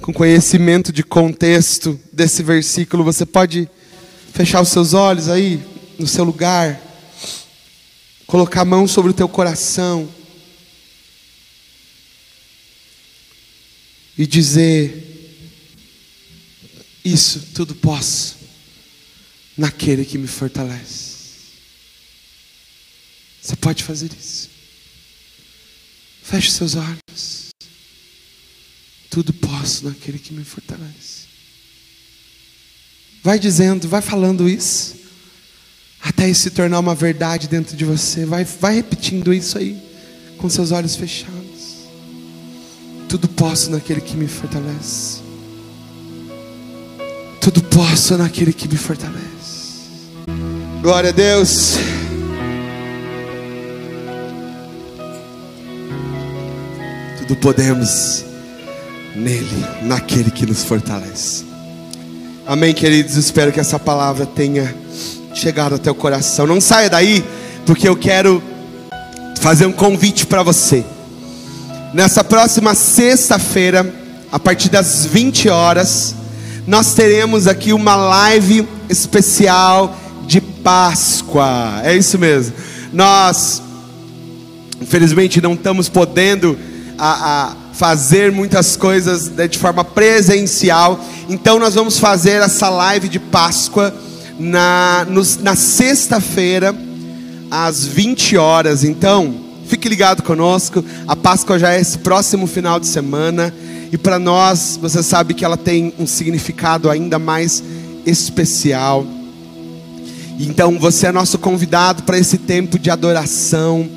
com 0.00 0.12
conhecimento 0.12 0.92
de 0.92 1.02
contexto 1.02 1.98
desse 2.12 2.42
versículo, 2.42 3.04
você 3.04 3.26
pode 3.26 3.68
fechar 4.32 4.60
os 4.60 4.68
seus 4.68 4.94
olhos 4.94 5.28
aí 5.28 5.62
no 5.98 6.06
seu 6.06 6.24
lugar, 6.24 6.80
colocar 8.26 8.62
a 8.62 8.64
mão 8.64 8.86
sobre 8.86 9.10
o 9.10 9.14
teu 9.14 9.28
coração 9.28 10.08
e 14.16 14.26
dizer: 14.26 15.13
isso 17.04 17.48
tudo 17.54 17.74
posso 17.74 18.36
naquele 19.56 20.04
que 20.04 20.16
me 20.16 20.26
fortalece. 20.26 21.14
Você 23.42 23.54
pode 23.56 23.84
fazer 23.84 24.10
isso. 24.18 24.48
Feche 26.22 26.50
seus 26.50 26.74
olhos. 26.74 27.50
Tudo 29.10 29.32
posso 29.34 29.84
naquele 29.84 30.18
que 30.18 30.32
me 30.32 30.44
fortalece. 30.44 31.24
Vai 33.22 33.38
dizendo, 33.38 33.88
vai 33.88 34.02
falando 34.02 34.48
isso, 34.48 34.96
até 36.00 36.28
isso 36.28 36.42
se 36.42 36.50
tornar 36.50 36.78
uma 36.78 36.94
verdade 36.94 37.48
dentro 37.48 37.76
de 37.76 37.84
você. 37.84 38.24
Vai, 38.26 38.44
vai 38.44 38.74
repetindo 38.74 39.32
isso 39.32 39.56
aí, 39.56 39.80
com 40.38 40.48
seus 40.48 40.72
olhos 40.72 40.96
fechados. 40.96 41.88
Tudo 43.08 43.28
posso 43.28 43.70
naquele 43.70 44.00
que 44.00 44.16
me 44.16 44.26
fortalece. 44.26 45.23
Tudo 47.44 47.62
posso 47.64 48.16
naquele 48.16 48.54
que 48.54 48.66
me 48.66 48.78
fortalece. 48.78 49.20
Glória 50.80 51.10
a 51.10 51.12
Deus. 51.12 51.76
Tudo 57.18 57.36
podemos 57.36 58.24
nele, 59.14 59.66
naquele 59.82 60.30
que 60.30 60.46
nos 60.46 60.64
fortalece. 60.64 61.44
Amém, 62.46 62.72
queridos. 62.72 63.14
Espero 63.16 63.52
que 63.52 63.60
essa 63.60 63.78
palavra 63.78 64.24
tenha 64.24 64.74
chegado 65.34 65.74
até 65.74 65.90
o 65.90 65.94
coração. 65.94 66.46
Não 66.46 66.62
saia 66.62 66.88
daí, 66.88 67.22
porque 67.66 67.86
eu 67.86 67.94
quero 67.94 68.42
fazer 69.42 69.66
um 69.66 69.72
convite 69.72 70.24
para 70.24 70.42
você. 70.42 70.82
Nessa 71.92 72.24
próxima 72.24 72.74
sexta-feira, 72.74 73.94
a 74.32 74.38
partir 74.38 74.70
das 74.70 75.04
20 75.04 75.50
horas, 75.50 76.23
nós 76.66 76.94
teremos 76.94 77.46
aqui 77.46 77.72
uma 77.72 77.94
live 77.94 78.66
especial 78.88 79.94
de 80.26 80.40
Páscoa. 80.40 81.80
É 81.82 81.94
isso 81.94 82.18
mesmo. 82.18 82.54
Nós, 82.90 83.62
infelizmente, 84.80 85.42
não 85.42 85.52
estamos 85.52 85.90
podendo 85.90 86.58
a, 86.96 87.48
a 87.48 87.56
fazer 87.74 88.32
muitas 88.32 88.76
coisas 88.76 89.28
né, 89.28 89.46
de 89.46 89.58
forma 89.58 89.84
presencial. 89.84 90.98
Então, 91.28 91.58
nós 91.58 91.74
vamos 91.74 91.98
fazer 91.98 92.40
essa 92.40 92.70
live 92.70 93.08
de 93.08 93.18
Páscoa 93.18 93.94
na, 94.38 95.06
na 95.42 95.54
sexta-feira, 95.54 96.74
às 97.50 97.84
20 97.84 98.38
horas. 98.38 98.84
Então, 98.84 99.34
fique 99.66 99.86
ligado 99.86 100.22
conosco. 100.22 100.82
A 101.06 101.14
Páscoa 101.14 101.58
já 101.58 101.74
é 101.74 101.80
esse 101.80 101.98
próximo 101.98 102.46
final 102.46 102.80
de 102.80 102.86
semana. 102.86 103.52
E 103.94 103.96
para 103.96 104.18
nós, 104.18 104.76
você 104.82 105.04
sabe 105.04 105.34
que 105.34 105.44
ela 105.44 105.56
tem 105.56 105.94
um 106.00 106.04
significado 106.04 106.90
ainda 106.90 107.16
mais 107.16 107.62
especial. 108.04 109.06
Então, 110.36 110.80
você 110.80 111.06
é 111.06 111.12
nosso 111.12 111.38
convidado 111.38 112.02
para 112.02 112.18
esse 112.18 112.38
tempo 112.38 112.76
de 112.76 112.90
adoração, 112.90 113.88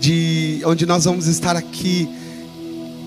de 0.00 0.62
onde 0.64 0.86
nós 0.86 1.04
vamos 1.04 1.26
estar 1.26 1.56
aqui 1.56 2.08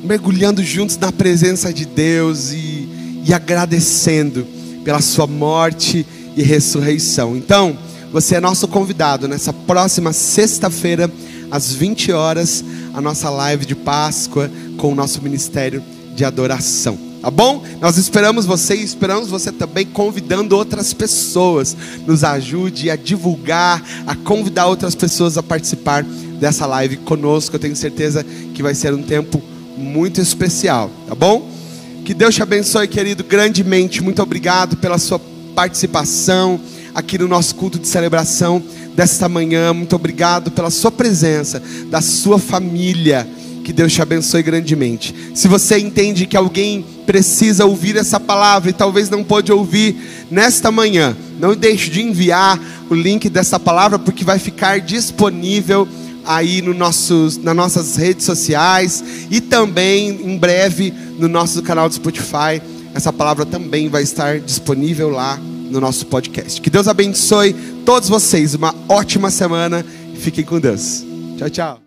mergulhando 0.04 0.64
juntos 0.64 0.96
na 1.00 1.12
presença 1.12 1.74
de 1.74 1.88
Deus 1.88 2.52
e, 2.52 2.88
e 3.26 3.34
agradecendo 3.34 4.46
pela 4.86 5.02
sua 5.02 5.26
morte 5.26 6.06
e 6.36 6.44
ressurreição. 6.44 7.36
Então, 7.36 7.76
você 8.14 8.36
é 8.36 8.40
nosso 8.40 8.68
convidado 8.68 9.28
nessa 9.28 9.52
próxima 9.52 10.14
sexta-feira 10.14 11.12
às 11.50 11.74
20 11.74 12.12
horas, 12.12 12.64
a 12.94 13.02
nossa 13.02 13.28
live 13.28 13.66
de 13.66 13.74
Páscoa 13.74 14.52
com 14.78 14.92
o 14.92 14.96
nosso 14.96 15.20
ministério 15.20 15.82
de 16.18 16.26
adoração. 16.26 16.98
Tá 17.22 17.30
bom? 17.30 17.64
Nós 17.80 17.98
esperamos 17.98 18.46
você 18.46 18.76
e 18.76 18.84
esperamos 18.84 19.30
você 19.30 19.52
também 19.52 19.86
convidando 19.86 20.58
outras 20.58 20.94
pessoas. 20.94 21.78
Nos 22.08 22.24
ajude 22.24 22.90
a 22.90 22.96
divulgar, 22.96 23.84
a 24.08 24.16
convidar 24.16 24.66
outras 24.66 24.96
pessoas 24.96 25.38
a 25.38 25.44
participar 25.44 26.04
dessa 26.04 26.66
live 26.66 26.98
conosco. 26.98 27.56
Eu 27.56 27.60
tenho 27.60 27.76
certeza 27.76 28.26
que 28.54 28.64
vai 28.64 28.74
ser 28.74 28.94
um 28.94 29.04
tempo 29.04 29.42
muito 29.78 30.20
especial, 30.20 30.90
tá 31.08 31.14
bom? 31.14 31.48
Que 32.04 32.16
Deus 32.16 32.34
te 32.34 32.42
abençoe, 32.42 32.88
querido, 32.88 33.24
grandemente. 33.24 34.02
Muito 34.02 34.22
obrigado 34.24 34.76
pela 34.78 34.98
sua 34.98 35.20
participação 35.54 36.60
aqui 36.96 37.18
no 37.20 37.28
nosso 37.28 37.54
culto 37.54 37.78
de 37.78 37.88
celebração 37.88 38.64
desta 38.96 39.30
manhã. 39.30 39.72
Muito 39.72 39.96
obrigado 39.96 40.50
pela 40.50 40.72
sua 40.72 40.92
presença, 40.92 41.62
da 41.92 42.02
sua 42.02 42.40
família. 42.40 43.28
Que 43.68 43.74
Deus 43.74 43.92
te 43.92 44.02
abençoe 44.02 44.42
grandemente. 44.42 45.14
Se 45.36 45.46
você 45.50 45.78
entende 45.78 46.26
que 46.26 46.38
alguém 46.38 46.86
precisa 47.06 47.66
ouvir 47.66 47.98
essa 47.98 48.18
palavra 48.18 48.70
e 48.70 48.74
talvez 48.74 49.10
não 49.10 49.26
pode 49.26 49.52
ouvir 49.52 49.94
nesta 50.32 50.72
manhã, 50.72 51.14
não 51.38 51.54
deixe 51.54 51.90
de 51.90 52.02
enviar 52.02 52.58
o 52.90 52.96
link 52.96 53.28
dessa 53.28 53.60
palavra 53.60 54.00
porque 54.00 54.24
vai 54.24 54.40
ficar 54.40 54.80
disponível 54.80 55.86
aí 56.26 56.62
no 56.62 56.74
nossos, 56.74 57.36
nas 57.36 57.54
nossas 57.54 57.98
redes 57.98 58.26
sociais 58.26 59.04
e 59.30 59.42
também 59.42 60.12
em 60.12 60.38
breve 60.38 60.94
no 61.20 61.28
nosso 61.28 61.62
canal 61.62 61.90
do 61.90 61.96
Spotify. 61.96 62.62
Essa 62.96 63.12
palavra 63.12 63.46
também 63.46 63.90
vai 63.90 64.04
estar 64.04 64.40
disponível 64.40 65.10
lá 65.10 65.36
no 65.36 65.82
nosso 65.82 66.06
podcast. 66.06 66.62
Que 66.62 66.70
Deus 66.70 66.88
abençoe 66.88 67.54
todos 67.86 68.08
vocês. 68.08 68.54
Uma 68.54 68.74
ótima 68.88 69.30
semana. 69.30 69.86
Fiquem 70.20 70.46
com 70.46 70.58
Deus. 70.58 71.04
Tchau, 71.38 71.50
tchau. 71.50 71.87